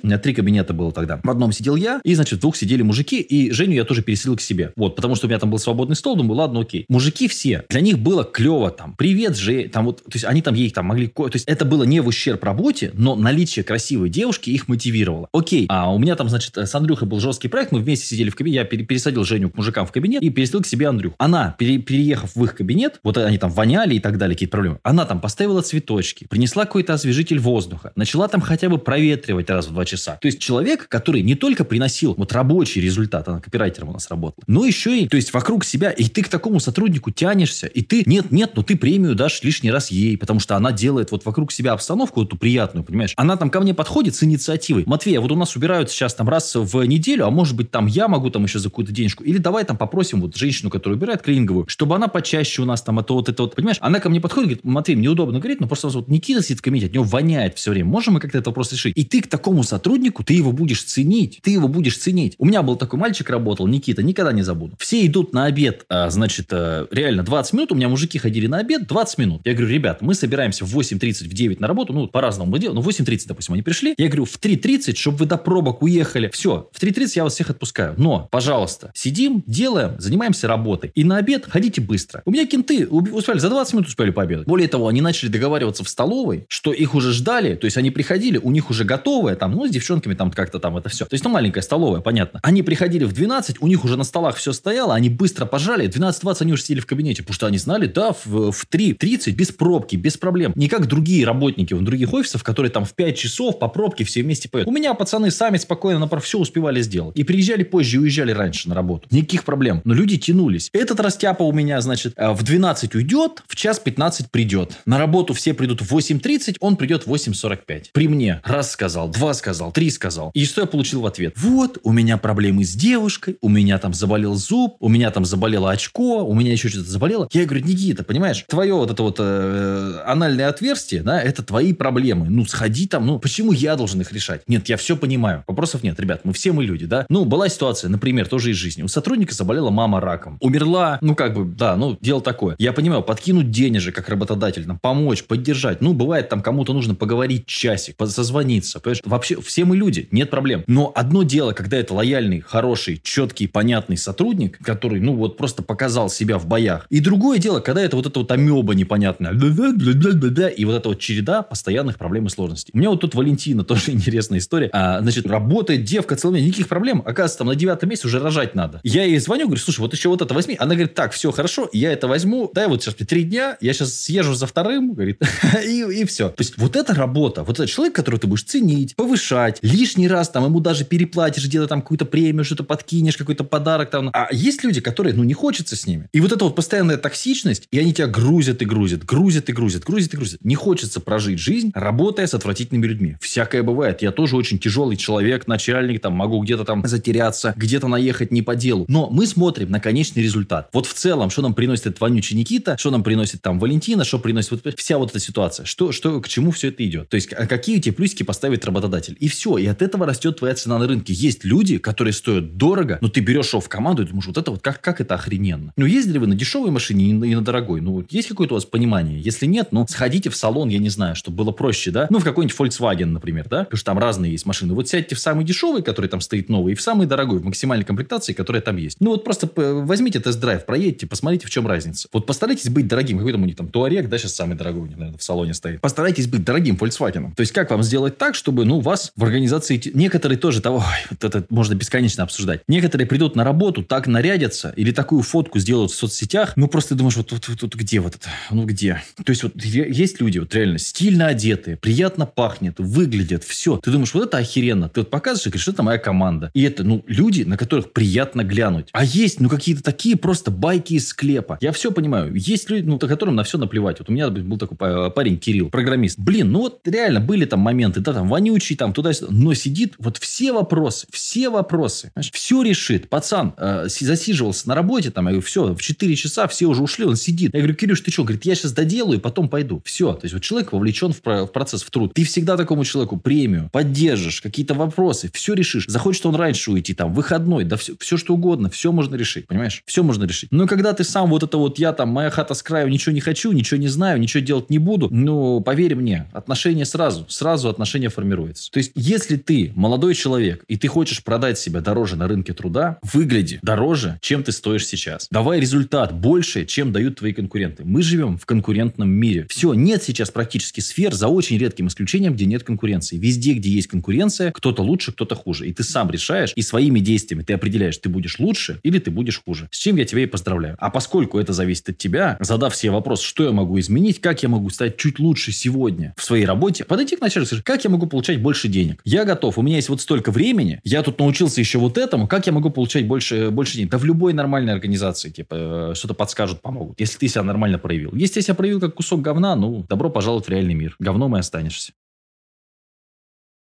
у 0.00 0.06
меня 0.06 0.16
три 0.16 0.32
кабинета 0.34 0.72
было 0.72 0.92
тогда. 0.92 1.20
В 1.24 1.28
одном 1.28 1.50
сидел 1.50 1.74
я, 1.74 2.00
и, 2.04 2.14
значит, 2.14 2.38
в 2.38 2.40
двух 2.42 2.56
сидели 2.56 2.82
мужики, 2.82 3.20
и 3.20 3.50
Женю 3.50 3.74
я 3.74 3.84
тоже 3.84 4.02
переселил 4.02 4.36
к 4.36 4.40
себе. 4.40 4.72
Вот, 4.76 4.94
потому 4.94 5.16
что 5.16 5.26
у 5.26 5.28
меня 5.28 5.40
там 5.40 5.50
был 5.50 5.58
свободный 5.58 5.96
стол, 5.96 6.14
думаю, 6.14 6.36
ладно, 6.36 6.60
окей. 6.60 6.84
Мужики 6.88 7.26
все, 7.26 7.64
для 7.68 7.80
них 7.80 7.98
было 7.98 8.22
клево 8.22 8.70
там, 8.70 8.94
привет 8.96 9.36
же, 9.36 9.68
там 9.68 9.86
вот, 9.86 10.04
то 10.04 10.12
есть 10.12 10.24
они 10.24 10.42
там 10.42 10.54
ей 10.54 10.70
там 10.70 10.86
могли, 10.86 11.08
то 11.08 11.28
есть 11.32 11.44
это 11.46 11.64
было 11.64 11.82
не 11.82 11.98
в 11.98 12.06
ущерб 12.06 12.44
работе, 12.44 12.92
но 12.94 13.16
наличие 13.16 13.64
красивой 13.64 14.10
девушки 14.10 14.50
их 14.50 14.68
мотивировало. 14.68 15.28
Окей, 15.32 15.66
а 15.68 15.92
у 15.92 15.98
меня 15.98 16.14
там, 16.14 16.28
значит, 16.28 16.56
с 16.56 16.72
Андрюхой 16.72 17.08
был 17.08 17.18
жесткий 17.18 17.48
проект, 17.48 17.72
мы 17.72 17.80
вместе 17.80 18.06
сидели 18.06 18.30
в 18.30 18.36
кабинете, 18.36 18.60
я 18.60 18.64
пересадил 18.64 19.24
Женю 19.24 19.50
к 19.50 19.56
мужикам 19.56 19.86
в 19.86 19.92
кабинет 19.92 20.22
и 20.22 20.30
переселил 20.30 20.62
к 20.62 20.66
себе 20.66 20.86
Андрюху. 20.86 21.16
Она, 21.18 21.56
пере, 21.58 21.78
переехав 21.78 22.36
в 22.36 22.44
их 22.44 22.54
кабинет, 22.54 23.00
вот 23.02 23.18
они 23.18 23.38
там 23.38 23.50
воняли 23.50 23.96
и 23.96 23.98
так 23.98 24.18
далее, 24.18 24.36
какие-то 24.36 24.52
проблемы, 24.52 24.78
она 24.84 25.04
там 25.04 25.20
поставила 25.20 25.62
цветочки, 25.62 26.26
принесла 26.30 26.64
какой-то 26.64 26.94
освежитель 26.94 27.40
воздуха, 27.40 27.61
начала 27.96 28.28
там 28.28 28.40
хотя 28.40 28.68
бы 28.68 28.78
проветривать 28.78 29.50
раз 29.50 29.66
в 29.66 29.72
два 29.72 29.84
часа. 29.84 30.18
То 30.20 30.26
есть 30.26 30.38
человек, 30.38 30.88
который 30.88 31.22
не 31.22 31.34
только 31.34 31.64
приносил 31.64 32.14
вот 32.14 32.32
рабочий 32.32 32.80
результат, 32.80 33.28
она 33.28 33.40
копирайтером 33.40 33.90
у 33.90 33.92
нас 33.92 34.08
работала, 34.10 34.42
но 34.46 34.64
еще 34.64 34.98
и, 34.98 35.08
то 35.08 35.16
есть 35.16 35.32
вокруг 35.32 35.64
себя, 35.64 35.90
и 35.90 36.04
ты 36.04 36.22
к 36.22 36.28
такому 36.28 36.60
сотруднику 36.60 37.10
тянешься, 37.10 37.66
и 37.66 37.82
ты, 37.82 38.02
нет, 38.06 38.30
нет, 38.30 38.52
но 38.54 38.62
ты 38.62 38.76
премию 38.76 39.14
дашь 39.14 39.42
лишний 39.42 39.70
раз 39.70 39.90
ей, 39.90 40.16
потому 40.16 40.40
что 40.40 40.56
она 40.56 40.72
делает 40.72 41.10
вот 41.10 41.24
вокруг 41.24 41.52
себя 41.52 41.72
обстановку 41.72 42.22
эту 42.22 42.36
приятную, 42.36 42.84
понимаешь? 42.84 43.12
Она 43.16 43.36
там 43.36 43.50
ко 43.50 43.60
мне 43.60 43.74
подходит 43.74 44.14
с 44.14 44.22
инициативой. 44.22 44.84
Матвей, 44.86 45.18
а 45.18 45.20
вот 45.20 45.32
у 45.32 45.36
нас 45.36 45.56
убирают 45.56 45.90
сейчас 45.90 46.14
там 46.14 46.28
раз 46.28 46.54
в 46.54 46.82
неделю, 46.84 47.26
а 47.26 47.30
может 47.30 47.56
быть 47.56 47.70
там 47.70 47.86
я 47.86 48.08
могу 48.08 48.30
там 48.30 48.44
еще 48.44 48.58
за 48.58 48.68
какую-то 48.68 48.92
денежку, 48.92 49.24
или 49.24 49.38
давай 49.38 49.64
там 49.64 49.76
попросим 49.76 50.20
вот 50.20 50.36
женщину, 50.36 50.70
которая 50.70 50.96
убирает 50.96 51.22
клининговую, 51.22 51.66
чтобы 51.68 51.94
она 51.94 52.08
почаще 52.08 52.62
у 52.62 52.64
нас 52.64 52.82
там, 52.82 52.98
это 52.98 53.12
вот 53.14 53.28
это 53.28 53.42
вот, 53.42 53.54
понимаешь? 53.54 53.78
Она 53.80 54.00
ко 54.00 54.08
мне 54.08 54.20
подходит, 54.20 54.48
говорит, 54.48 54.64
Матвей, 54.64 54.96
мне 54.96 55.08
удобно 55.08 55.38
говорить, 55.38 55.60
но 55.60 55.66
просто 55.66 55.88
вот 55.88 56.08
Никита 56.08 56.42
сидит 56.42 56.58
в 56.58 56.62
комитете, 56.62 56.88
от 56.88 56.94
него 56.94 57.04
воняет 57.04 57.51
все 57.56 57.70
время. 57.70 57.86
Можем 57.86 58.14
мы 58.14 58.20
как-то 58.20 58.38
этот 58.38 58.48
вопрос 58.48 58.72
решить? 58.72 58.96
И 58.96 59.04
ты 59.04 59.20
к 59.20 59.26
такому 59.26 59.62
сотруднику, 59.62 60.24
ты 60.24 60.34
его 60.34 60.52
будешь 60.52 60.82
ценить. 60.82 61.40
Ты 61.42 61.50
его 61.50 61.68
будешь 61.68 61.96
ценить. 61.96 62.34
У 62.38 62.44
меня 62.44 62.62
был 62.62 62.76
такой 62.76 62.98
мальчик 62.98 63.28
работал, 63.30 63.66
Никита, 63.66 64.02
никогда 64.02 64.32
не 64.32 64.42
забуду. 64.42 64.76
Все 64.78 65.04
идут 65.06 65.32
на 65.32 65.44
обед, 65.44 65.84
а, 65.88 66.10
значит, 66.10 66.46
а, 66.50 66.86
реально 66.90 67.22
20 67.22 67.52
минут. 67.54 67.72
У 67.72 67.74
меня 67.74 67.88
мужики 67.88 68.18
ходили 68.18 68.46
на 68.46 68.58
обед 68.58 68.86
20 68.86 69.18
минут. 69.18 69.42
Я 69.44 69.54
говорю, 69.54 69.72
ребят, 69.72 70.02
мы 70.02 70.14
собираемся 70.14 70.64
в 70.64 70.76
8.30, 70.76 71.28
в 71.28 71.32
9 71.32 71.60
на 71.60 71.68
работу. 71.68 71.92
Ну, 71.92 72.06
по-разному 72.08 72.50
мы 72.50 72.58
делаем. 72.58 72.82
Ну, 72.82 72.88
8.30, 72.88 73.24
допустим, 73.28 73.54
они 73.54 73.62
пришли. 73.62 73.94
Я 73.96 74.06
говорю, 74.06 74.24
в 74.24 74.38
3.30, 74.38 74.96
чтобы 74.96 75.18
вы 75.18 75.26
до 75.26 75.36
пробок 75.36 75.82
уехали. 75.82 76.28
Все, 76.32 76.68
в 76.72 76.82
3.30 76.82 77.12
я 77.16 77.24
вас 77.24 77.34
всех 77.34 77.50
отпускаю. 77.50 77.94
Но, 77.96 78.28
пожалуйста, 78.30 78.90
сидим, 78.94 79.42
делаем, 79.46 79.96
занимаемся 79.98 80.48
работой. 80.48 80.92
И 80.94 81.04
на 81.04 81.18
обед 81.18 81.46
ходите 81.48 81.80
быстро. 81.80 82.22
У 82.24 82.30
меня 82.30 82.46
кенты 82.46 82.86
успели, 82.86 83.38
за 83.38 83.48
20 83.48 83.74
минут 83.74 83.88
успели 83.88 84.10
пообедать. 84.10 84.46
Более 84.46 84.68
того, 84.68 84.88
они 84.88 85.00
начали 85.00 85.28
договариваться 85.28 85.84
в 85.84 85.88
столовой, 85.88 86.44
что 86.48 86.72
их 86.72 86.94
уже 86.94 87.12
ждали. 87.12 87.41
То 87.50 87.66
есть 87.66 87.76
они 87.76 87.90
приходили, 87.90 88.38
у 88.38 88.50
них 88.50 88.70
уже 88.70 88.84
готовое, 88.84 89.36
там, 89.36 89.52
ну, 89.52 89.66
с 89.66 89.70
девчонками 89.70 90.14
там 90.14 90.30
как-то 90.30 90.58
там 90.58 90.76
это 90.76 90.88
все. 90.88 91.04
То 91.04 91.14
есть, 91.14 91.24
ну, 91.24 91.30
маленькая 91.30 91.62
столовая, 91.62 92.00
понятно. 92.00 92.40
Они 92.42 92.62
приходили 92.62 93.04
в 93.04 93.12
12, 93.12 93.56
у 93.60 93.66
них 93.66 93.84
уже 93.84 93.96
на 93.96 94.04
столах 94.04 94.36
все 94.36 94.52
стояло, 94.52 94.94
они 94.94 95.08
быстро 95.08 95.46
пожали. 95.46 95.88
12-20 95.88 96.36
они 96.40 96.52
уже 96.52 96.62
сидели 96.62 96.80
в 96.80 96.86
кабинете, 96.86 97.22
потому 97.22 97.34
что 97.34 97.46
они 97.46 97.58
знали, 97.58 97.86
да, 97.86 98.12
в, 98.12 98.52
в 98.52 98.66
3.30 98.70 99.32
без 99.32 99.52
пробки, 99.52 99.96
без 99.96 100.16
проблем. 100.16 100.52
Не 100.54 100.68
как 100.68 100.86
другие 100.86 101.26
работники 101.26 101.74
в 101.74 101.82
других 101.82 102.12
офисах, 102.12 102.42
которые 102.42 102.70
там 102.70 102.84
в 102.84 102.94
5 102.94 103.16
часов 103.16 103.58
по 103.58 103.68
пробке 103.68 104.04
все 104.04 104.22
вместе 104.22 104.48
поют. 104.48 104.66
У 104.68 104.70
меня 104.70 104.94
пацаны 104.94 105.30
сами 105.30 105.56
спокойно, 105.56 105.98
например, 106.00 106.22
все 106.22 106.38
успевали 106.38 106.80
сделать. 106.82 107.16
И 107.16 107.24
приезжали 107.24 107.62
позже, 107.62 107.96
и 107.96 108.00
уезжали 108.00 108.32
раньше 108.32 108.68
на 108.68 108.74
работу. 108.74 109.08
Никаких 109.10 109.44
проблем. 109.44 109.80
Но 109.84 109.94
люди 109.94 110.16
тянулись. 110.16 110.70
Этот 110.72 111.00
растяпа 111.00 111.42
у 111.42 111.52
меня, 111.52 111.80
значит, 111.80 112.14
э, 112.16 112.30
в 112.32 112.42
12 112.42 112.94
уйдет, 112.94 113.42
в 113.46 113.56
час 113.56 113.78
15 113.78 114.30
придет. 114.30 114.78
На 114.86 114.98
работу 114.98 115.34
все 115.34 115.54
придут 115.54 115.82
в 115.82 115.94
8.30, 115.94 116.56
он 116.60 116.76
придет 116.76 117.06
в 117.06 117.14
8.45. 117.32 117.86
При 117.92 118.08
мне 118.08 118.40
раз 118.44 118.72
сказал, 118.72 119.08
два 119.08 119.34
сказал, 119.34 119.72
три 119.72 119.90
сказал. 119.90 120.30
И 120.34 120.44
что 120.44 120.62
я 120.62 120.66
получил 120.66 121.00
в 121.00 121.06
ответ? 121.06 121.34
Вот, 121.36 121.78
у 121.82 121.92
меня 121.92 122.16
проблемы 122.18 122.64
с 122.64 122.74
девушкой, 122.74 123.36
у 123.40 123.48
меня 123.48 123.78
там 123.78 123.94
заболел 123.94 124.34
зуб, 124.34 124.76
у 124.80 124.88
меня 124.88 125.10
там 125.10 125.24
заболело 125.24 125.70
очко, 125.70 126.24
у 126.24 126.34
меня 126.34 126.52
еще 126.52 126.68
что-то 126.68 126.90
заболело. 126.90 127.28
Я 127.32 127.44
говорю, 127.44 127.64
Никита, 127.64 128.04
понимаешь, 128.04 128.44
твое 128.48 128.74
вот 128.74 128.90
это 128.90 129.02
вот 129.02 129.16
э, 129.18 130.02
анальное 130.06 130.48
отверстие, 130.48 131.02
да, 131.02 131.20
это 131.20 131.42
твои 131.42 131.72
проблемы. 131.72 132.28
Ну, 132.28 132.44
сходи 132.44 132.86
там, 132.86 133.06
ну, 133.06 133.18
почему 133.18 133.52
я 133.52 133.76
должен 133.76 134.00
их 134.00 134.12
решать? 134.12 134.42
Нет, 134.46 134.68
я 134.68 134.76
все 134.76 134.96
понимаю. 134.96 135.44
Вопросов 135.46 135.82
нет, 135.82 135.98
ребят, 135.98 136.20
мы 136.24 136.32
все 136.32 136.52
мы 136.52 136.64
люди, 136.64 136.86
да. 136.86 137.06
Ну, 137.08 137.24
была 137.24 137.48
ситуация, 137.48 137.88
например, 137.88 138.28
тоже 138.28 138.50
из 138.50 138.56
жизни. 138.56 138.82
У 138.82 138.88
сотрудника 138.88 139.34
заболела 139.34 139.70
мама 139.70 140.00
раком. 140.00 140.38
Умерла, 140.40 140.98
ну, 141.00 141.14
как 141.14 141.34
бы, 141.34 141.44
да, 141.44 141.76
ну, 141.76 141.98
дело 142.00 142.20
такое. 142.20 142.56
Я 142.58 142.72
понимаю, 142.72 143.02
подкинуть 143.02 143.50
денежек 143.50 143.94
как 143.94 144.08
работодатель, 144.08 144.64
там, 144.64 144.78
помочь, 144.78 145.24
поддержать. 145.24 145.80
Ну, 145.80 145.92
бывает, 145.92 146.28
там 146.28 146.42
кому-то 146.42 146.72
нужно 146.72 146.94
поговорить 146.94 147.21
часик, 147.46 147.96
созвониться, 148.06 148.80
понимаешь? 148.80 149.02
Вообще, 149.04 149.40
все 149.40 149.64
мы 149.64 149.76
люди, 149.76 150.08
нет 150.10 150.30
проблем. 150.30 150.64
Но 150.66 150.92
одно 150.94 151.22
дело, 151.22 151.52
когда 151.52 151.76
это 151.76 151.94
лояльный, 151.94 152.40
хороший, 152.40 153.00
четкий, 153.02 153.46
понятный 153.46 153.96
сотрудник, 153.96 154.58
который, 154.58 155.00
ну, 155.00 155.14
вот 155.14 155.36
просто 155.36 155.62
показал 155.62 156.08
себя 156.08 156.38
в 156.38 156.46
боях. 156.46 156.86
И 156.90 157.00
другое 157.00 157.38
дело, 157.38 157.60
когда 157.60 157.82
это 157.82 157.96
вот 157.96 158.06
это 158.06 158.20
вот 158.20 158.30
амеба 158.30 158.74
непонятная. 158.74 159.32
И 160.52 160.64
вот 160.64 160.74
эта 160.74 160.88
вот 160.88 160.98
череда 160.98 161.42
постоянных 161.42 161.98
проблем 161.98 162.26
и 162.26 162.30
сложностей. 162.30 162.70
У 162.74 162.78
меня 162.78 162.90
вот 162.90 163.00
тут 163.00 163.14
Валентина, 163.14 163.64
тоже 163.72 163.92
интересная 163.92 164.38
история. 164.38 164.70
А, 164.72 165.00
значит, 165.00 165.26
работает 165.26 165.84
девка 165.84 166.16
целыми, 166.16 166.40
никаких 166.40 166.68
проблем. 166.68 167.02
Оказывается, 167.04 167.38
там 167.38 167.48
на 167.48 167.56
девятом 167.56 167.88
месяце 167.88 168.06
уже 168.06 168.20
рожать 168.20 168.54
надо. 168.54 168.80
Я 168.82 169.04
ей 169.04 169.18
звоню, 169.18 169.46
говорю, 169.46 169.60
слушай, 169.60 169.80
вот 169.80 169.92
еще 169.92 170.08
вот 170.08 170.22
это 170.22 170.34
возьми. 170.34 170.56
Она 170.58 170.74
говорит, 170.74 170.94
так, 170.94 171.12
все 171.12 171.30
хорошо, 171.32 171.68
я 171.72 171.92
это 171.92 172.08
возьму. 172.08 172.50
Дай 172.52 172.68
вот 172.68 172.82
сейчас 172.82 172.94
три 172.94 173.24
дня, 173.24 173.56
я 173.60 173.72
сейчас 173.72 173.94
съезжу 173.94 174.34
за 174.34 174.46
вторым, 174.46 174.94
говорит, 174.94 175.20
и, 175.66 175.82
и 175.82 176.04
все. 176.04 176.28
То 176.28 176.40
есть 176.40 176.54
вот 176.56 176.76
эта 176.76 176.94
работа, 176.94 177.11
вот 177.20 177.38
этот 177.38 177.68
человек, 177.68 177.94
которого 177.94 178.20
ты 178.20 178.26
будешь 178.26 178.44
ценить, 178.44 178.96
повышать, 178.96 179.58
лишний 179.62 180.08
раз 180.08 180.28
там 180.28 180.44
ему 180.44 180.60
даже 180.60 180.84
переплатишь 180.84 181.46
где-то 181.46 181.66
там 181.66 181.82
какую-то 181.82 182.04
премию, 182.04 182.44
что-то 182.44 182.64
подкинешь, 182.64 183.16
какой-то 183.16 183.44
подарок 183.44 183.90
там. 183.90 184.10
А 184.12 184.28
есть 184.32 184.64
люди, 184.64 184.80
которые, 184.80 185.14
ну, 185.14 185.24
не 185.24 185.34
хочется 185.34 185.76
с 185.76 185.86
ними. 185.86 186.08
И 186.12 186.20
вот 186.20 186.32
эта 186.32 186.44
вот 186.44 186.54
постоянная 186.54 186.96
токсичность, 186.96 187.66
и 187.70 187.78
они 187.78 187.92
тебя 187.92 188.06
грузят 188.06 188.62
и 188.62 188.64
грузят, 188.64 189.04
грузят 189.04 189.48
и 189.48 189.52
грузят, 189.52 189.84
грузят 189.84 190.14
и 190.14 190.16
грузят. 190.16 190.44
Не 190.44 190.54
хочется 190.54 191.00
прожить 191.00 191.38
жизнь, 191.38 191.70
работая 191.74 192.26
с 192.26 192.34
отвратительными 192.34 192.86
людьми. 192.86 193.16
Всякое 193.20 193.62
бывает. 193.62 194.02
Я 194.02 194.12
тоже 194.12 194.36
очень 194.36 194.58
тяжелый 194.58 194.96
человек, 194.96 195.46
начальник, 195.46 196.00
там, 196.00 196.14
могу 196.14 196.42
где-то 196.42 196.64
там 196.64 196.86
затеряться, 196.86 197.54
где-то 197.56 197.88
наехать 197.88 198.30
не 198.30 198.42
по 198.42 198.54
делу. 198.54 198.84
Но 198.88 199.08
мы 199.10 199.26
смотрим 199.26 199.70
на 199.70 199.80
конечный 199.80 200.22
результат. 200.22 200.68
Вот 200.72 200.86
в 200.86 200.94
целом, 200.94 201.30
что 201.30 201.42
нам 201.42 201.54
приносит 201.54 201.86
этот 201.86 202.00
вонючий 202.00 202.36
Никита, 202.36 202.76
что 202.78 202.90
нам 202.90 203.02
приносит 203.02 203.42
там 203.42 203.58
Валентина, 203.58 204.04
что 204.04 204.18
приносит 204.18 204.50
вот 204.50 204.74
вся 204.78 204.98
вот 204.98 205.10
эта 205.10 205.18
ситуация, 205.18 205.66
что, 205.66 205.92
что, 205.92 206.20
к 206.20 206.28
чему 206.28 206.50
все 206.50 206.68
это 206.68 206.84
идет. 206.86 207.01
То 207.08 207.16
есть, 207.16 207.28
какие 207.28 207.80
тебе 207.80 207.94
плюсики 207.94 208.22
поставит 208.22 208.64
работодатель. 208.64 209.16
И 209.20 209.28
все. 209.28 209.58
И 209.58 209.66
от 209.66 209.82
этого 209.82 210.06
растет 210.06 210.38
твоя 210.38 210.54
цена 210.54 210.78
на 210.78 210.86
рынке. 210.86 211.12
Есть 211.12 211.44
люди, 211.44 211.78
которые 211.78 212.12
стоят 212.12 212.56
дорого, 212.56 212.98
но 213.00 213.08
ты 213.08 213.20
берешь 213.20 213.50
его 213.50 213.60
в 213.60 213.68
команду 213.68 214.02
и 214.02 214.06
думаешь, 214.06 214.26
вот 214.26 214.38
это 214.38 214.50
вот 214.50 214.62
как, 214.62 214.80
как 214.80 215.00
это 215.00 215.14
охрененно. 215.14 215.72
Ну, 215.76 215.86
ездили 215.86 216.18
вы 216.18 216.26
на 216.26 216.34
дешевой 216.34 216.70
машине 216.70 217.10
и 217.10 217.12
на, 217.12 217.24
и 217.24 217.34
на 217.34 217.42
дорогой? 217.42 217.80
Ну, 217.80 218.04
есть 218.10 218.28
какое-то 218.28 218.54
у 218.54 218.56
вас 218.56 218.64
понимание? 218.64 219.20
Если 219.20 219.46
нет, 219.46 219.68
ну, 219.70 219.86
сходите 219.88 220.30
в 220.30 220.36
салон, 220.36 220.68
я 220.68 220.78
не 220.78 220.88
знаю, 220.88 221.16
чтобы 221.16 221.38
было 221.38 221.52
проще, 221.52 221.90
да? 221.90 222.06
Ну, 222.10 222.18
в 222.18 222.24
какой-нибудь 222.24 222.56
Volkswagen, 222.56 223.06
например, 223.06 223.48
да? 223.48 223.64
Потому 223.64 223.78
что 223.78 223.86
там 223.86 223.98
разные 223.98 224.32
есть 224.32 224.46
машины. 224.46 224.74
Вот 224.74 224.88
сядьте 224.88 225.14
в 225.14 225.18
самый 225.18 225.44
дешевый, 225.44 225.82
который 225.82 226.06
там 226.06 226.20
стоит 226.20 226.48
новый, 226.48 226.72
и 226.72 226.76
в 226.76 226.82
самый 226.82 227.06
дорогой, 227.06 227.38
в 227.38 227.44
максимальной 227.44 227.84
комплектации, 227.84 228.32
которая 228.32 228.62
там 228.62 228.76
есть. 228.76 228.98
Ну, 229.00 229.10
вот 229.10 229.24
просто 229.24 229.48
возьмите 229.54 230.20
тест-драйв, 230.20 230.64
проедьте, 230.66 231.06
посмотрите, 231.06 231.46
в 231.46 231.50
чем 231.50 231.66
разница. 231.66 232.08
Вот 232.12 232.26
постарайтесь 232.26 232.70
быть 232.70 232.86
дорогим. 232.86 233.18
Какой 233.18 233.32
там 233.32 233.42
у 233.42 233.46
них 233.46 233.56
там 233.56 233.68
Туарек, 233.68 234.08
да, 234.08 234.18
сейчас 234.18 234.34
самый 234.34 234.56
дорогой, 234.56 234.90
наверное, 234.90 235.18
в 235.18 235.22
салоне 235.22 235.54
стоит. 235.54 235.80
Постарайтесь 235.80 236.26
быть 236.26 236.44
дорогим 236.44 236.76
Volkswagen. 236.92 237.34
То 237.34 237.40
есть, 237.40 237.52
как 237.52 237.70
вам 237.70 237.82
сделать 237.82 238.18
так, 238.18 238.34
чтобы, 238.34 238.64
ну, 238.64 238.80
вас 238.80 239.12
в 239.16 239.24
организации... 239.24 239.80
Некоторые 239.94 240.38
тоже 240.38 240.60
того... 240.60 240.78
Ой, 240.78 241.06
вот 241.10 241.24
это 241.24 241.44
можно 241.50 241.74
бесконечно 241.74 242.24
обсуждать. 242.24 242.62
Некоторые 242.68 243.06
придут 243.06 243.36
на 243.36 243.44
работу, 243.44 243.82
так 243.82 244.06
нарядятся, 244.06 244.72
или 244.76 244.92
такую 244.92 245.22
фотку 245.22 245.58
сделают 245.58 245.92
в 245.92 245.94
соцсетях, 245.94 246.52
ну, 246.56 246.68
просто 246.68 246.94
думаешь, 246.94 247.16
вот 247.16 247.28
тут 247.28 247.48
вот, 247.48 247.62
вот, 247.62 247.74
где 247.74 248.00
вот 248.00 248.16
это? 248.16 248.28
Ну, 248.50 248.64
где? 248.64 249.02
То 249.24 249.30
есть, 249.30 249.42
вот 249.42 249.52
есть 249.62 250.20
люди, 250.20 250.38
вот 250.38 250.54
реально 250.54 250.78
стильно 250.78 251.26
одетые, 251.26 251.76
приятно 251.76 252.26
пахнет, 252.26 252.74
выглядят, 252.78 253.44
все. 253.44 253.78
Ты 253.78 253.90
думаешь, 253.90 254.14
вот 254.14 254.24
это 254.28 254.38
охеренно. 254.38 254.88
Ты 254.88 255.00
вот 255.00 255.10
показываешь 255.10 255.46
и 255.46 255.50
говоришь, 255.50 255.68
это 255.68 255.82
моя 255.82 255.98
команда. 255.98 256.50
И 256.54 256.62
это, 256.62 256.84
ну, 256.84 257.04
люди, 257.06 257.42
на 257.42 257.56
которых 257.56 257.92
приятно 257.92 258.44
глянуть. 258.44 258.88
А 258.92 259.04
есть, 259.04 259.40
ну, 259.40 259.48
какие-то 259.48 259.82
такие 259.82 260.16
просто 260.16 260.50
байки 260.50 260.94
из 260.94 261.08
склепа. 261.08 261.58
Я 261.60 261.72
все 261.72 261.90
понимаю. 261.90 262.34
Есть 262.34 262.70
люди, 262.70 262.84
ну, 262.84 262.98
которым 262.98 263.34
на 263.34 263.44
все 263.44 263.58
наплевать. 263.58 263.98
Вот 263.98 264.08
у 264.08 264.12
меня 264.12 264.30
был 264.30 264.58
такой 264.58 264.76
парень 265.10 265.38
Кирилл, 265.38 265.70
программист. 265.70 266.18
Блин, 266.18 266.52
ну 266.52 266.60
вот 266.60 266.81
реально 266.84 267.20
были 267.20 267.44
там 267.44 267.60
моменты, 267.60 268.00
да, 268.00 268.12
там 268.12 268.28
вонючий, 268.28 268.76
там 268.76 268.92
туда-сюда. 268.92 269.28
Но 269.30 269.54
сидит, 269.54 269.94
вот 269.98 270.18
все 270.18 270.52
вопросы, 270.52 271.06
все 271.10 271.50
вопросы, 271.50 272.10
знаешь, 272.14 272.30
все 272.32 272.62
решит. 272.62 273.08
Пацан 273.08 273.54
э, 273.56 273.86
засиживался 273.88 274.68
на 274.68 274.74
работе, 274.74 275.10
там, 275.10 275.26
я 275.26 275.32
говорю, 275.32 275.46
все, 275.46 275.74
в 275.74 275.80
4 275.80 276.16
часа 276.16 276.48
все 276.48 276.66
уже 276.66 276.82
ушли, 276.82 277.04
он 277.04 277.16
сидит. 277.16 277.54
Я 277.54 277.60
говорю, 277.60 277.74
Кирюш, 277.74 278.00
ты 278.00 278.10
что? 278.10 278.24
Говорит, 278.24 278.44
я 278.44 278.54
сейчас 278.54 278.72
доделаю, 278.72 279.20
потом 279.20 279.48
пойду. 279.48 279.82
Все. 279.84 280.12
То 280.14 280.24
есть, 280.24 280.34
вот 280.34 280.42
человек 280.42 280.72
вовлечен 280.72 281.12
в, 281.12 281.20
в 281.24 281.46
процесс, 281.46 281.82
в 281.82 281.90
труд. 281.90 282.12
Ты 282.14 282.24
всегда 282.24 282.56
такому 282.56 282.84
человеку 282.84 283.16
премию, 283.16 283.68
поддержишь, 283.72 284.40
какие-то 284.40 284.74
вопросы, 284.74 285.30
все 285.32 285.54
решишь. 285.54 285.86
Захочет 285.86 286.26
он 286.26 286.34
раньше 286.34 286.70
уйти, 286.70 286.94
там, 286.94 287.12
выходной, 287.12 287.64
да 287.64 287.76
все, 287.76 287.94
все 287.98 288.16
что 288.16 288.34
угодно, 288.34 288.70
все 288.70 288.92
можно 288.92 289.14
решить, 289.16 289.46
понимаешь? 289.46 289.82
Все 289.86 290.02
можно 290.02 290.24
решить. 290.24 290.50
Но 290.50 290.66
когда 290.66 290.92
ты 290.92 291.04
сам 291.04 291.30
вот 291.30 291.42
это 291.42 291.56
вот, 291.58 291.78
я 291.78 291.92
там, 291.92 292.08
моя 292.08 292.30
хата 292.30 292.54
с 292.54 292.62
краю, 292.62 292.88
ничего 292.88 293.12
не 293.12 293.20
хочу, 293.20 293.52
ничего 293.52 293.78
не 293.78 293.88
знаю, 293.88 294.18
ничего 294.20 294.42
делать 294.42 294.70
не 294.70 294.78
буду, 294.78 295.08
ну, 295.10 295.60
поверь 295.60 295.94
мне, 295.94 296.28
отношения 296.32 296.61
отношения 296.62 296.84
сразу, 296.84 297.26
сразу 297.28 297.68
отношения 297.68 298.08
формируются. 298.08 298.70
То 298.70 298.78
есть, 298.78 298.92
если 298.94 299.36
ты 299.36 299.72
молодой 299.74 300.14
человек, 300.14 300.64
и 300.68 300.76
ты 300.76 300.86
хочешь 300.86 301.24
продать 301.24 301.58
себя 301.58 301.80
дороже 301.80 302.14
на 302.14 302.28
рынке 302.28 302.52
труда, 302.52 302.98
выгляди 303.12 303.58
дороже, 303.62 304.18
чем 304.22 304.44
ты 304.44 304.52
стоишь 304.52 304.86
сейчас. 304.86 305.26
Давай 305.30 305.58
результат 305.58 306.14
больше, 306.14 306.64
чем 306.64 306.92
дают 306.92 307.18
твои 307.18 307.32
конкуренты. 307.32 307.82
Мы 307.84 308.02
живем 308.02 308.38
в 308.38 308.46
конкурентном 308.46 309.10
мире. 309.10 309.46
Все, 309.50 309.74
нет 309.74 310.04
сейчас 310.04 310.30
практически 310.30 310.78
сфер, 310.78 311.12
за 311.12 311.26
очень 311.26 311.58
редким 311.58 311.88
исключением, 311.88 312.34
где 312.34 312.46
нет 312.46 312.62
конкуренции. 312.62 313.16
Везде, 313.16 313.54
где 313.54 313.70
есть 313.70 313.88
конкуренция, 313.88 314.52
кто-то 314.52 314.82
лучше, 314.82 315.10
кто-то 315.10 315.34
хуже. 315.34 315.66
И 315.68 315.72
ты 315.72 315.82
сам 315.82 316.12
решаешь, 316.12 316.52
и 316.54 316.62
своими 316.62 317.00
действиями 317.00 317.42
ты 317.42 317.54
определяешь, 317.54 317.98
ты 317.98 318.08
будешь 318.08 318.38
лучше 318.38 318.78
или 318.84 319.00
ты 319.00 319.10
будешь 319.10 319.42
хуже. 319.44 319.68
С 319.72 319.78
чем 319.78 319.96
я 319.96 320.04
тебя 320.04 320.22
и 320.22 320.26
поздравляю. 320.26 320.76
А 320.78 320.90
поскольку 320.90 321.40
это 321.40 321.52
зависит 321.52 321.88
от 321.88 321.98
тебя, 321.98 322.36
задав 322.38 322.76
себе 322.76 322.92
вопрос, 322.92 323.20
что 323.20 323.42
я 323.44 323.50
могу 323.50 323.80
изменить, 323.80 324.20
как 324.20 324.44
я 324.44 324.48
могу 324.48 324.70
стать 324.70 324.96
чуть 324.96 325.18
лучше 325.18 325.50
сегодня 325.50 326.14
в 326.16 326.22
своей 326.22 326.44
работе, 326.44 326.51
подойти 326.54 327.16
к 327.16 327.20
начальнику 327.20 327.44
и 327.44 327.46
сказать, 327.46 327.64
как 327.64 327.84
я 327.84 327.90
могу 327.90 328.06
получать 328.06 328.40
больше 328.40 328.68
денег? 328.68 329.00
Я 329.04 329.24
готов, 329.24 329.58
у 329.58 329.62
меня 329.62 329.76
есть 329.76 329.88
вот 329.88 330.00
столько 330.00 330.30
времени, 330.30 330.80
я 330.84 331.02
тут 331.02 331.18
научился 331.18 331.60
еще 331.60 331.78
вот 331.78 331.98
этому, 331.98 332.26
как 332.26 332.46
я 332.46 332.52
могу 332.52 332.70
получать 332.70 333.06
больше, 333.06 333.50
больше 333.50 333.76
денег? 333.76 333.90
Да 333.90 333.98
в 333.98 334.04
любой 334.04 334.32
нормальной 334.32 334.72
организации, 334.72 335.30
типа, 335.30 335.54
э, 335.54 335.94
что-то 335.94 336.14
подскажут, 336.14 336.60
помогут, 336.60 337.00
если 337.00 337.18
ты 337.18 337.28
себя 337.28 337.42
нормально 337.42 337.78
проявил. 337.78 338.12
Если 338.14 338.40
я 338.40 338.42
себя 338.42 338.54
проявил 338.54 338.80
как 338.80 338.94
кусок 338.94 339.22
говна, 339.22 339.56
ну, 339.56 339.84
добро 339.88 340.10
пожаловать 340.10 340.46
в 340.46 340.48
реальный 340.50 340.74
мир. 340.74 340.96
Говном 340.98 341.36
и 341.36 341.40
останешься. 341.40 341.92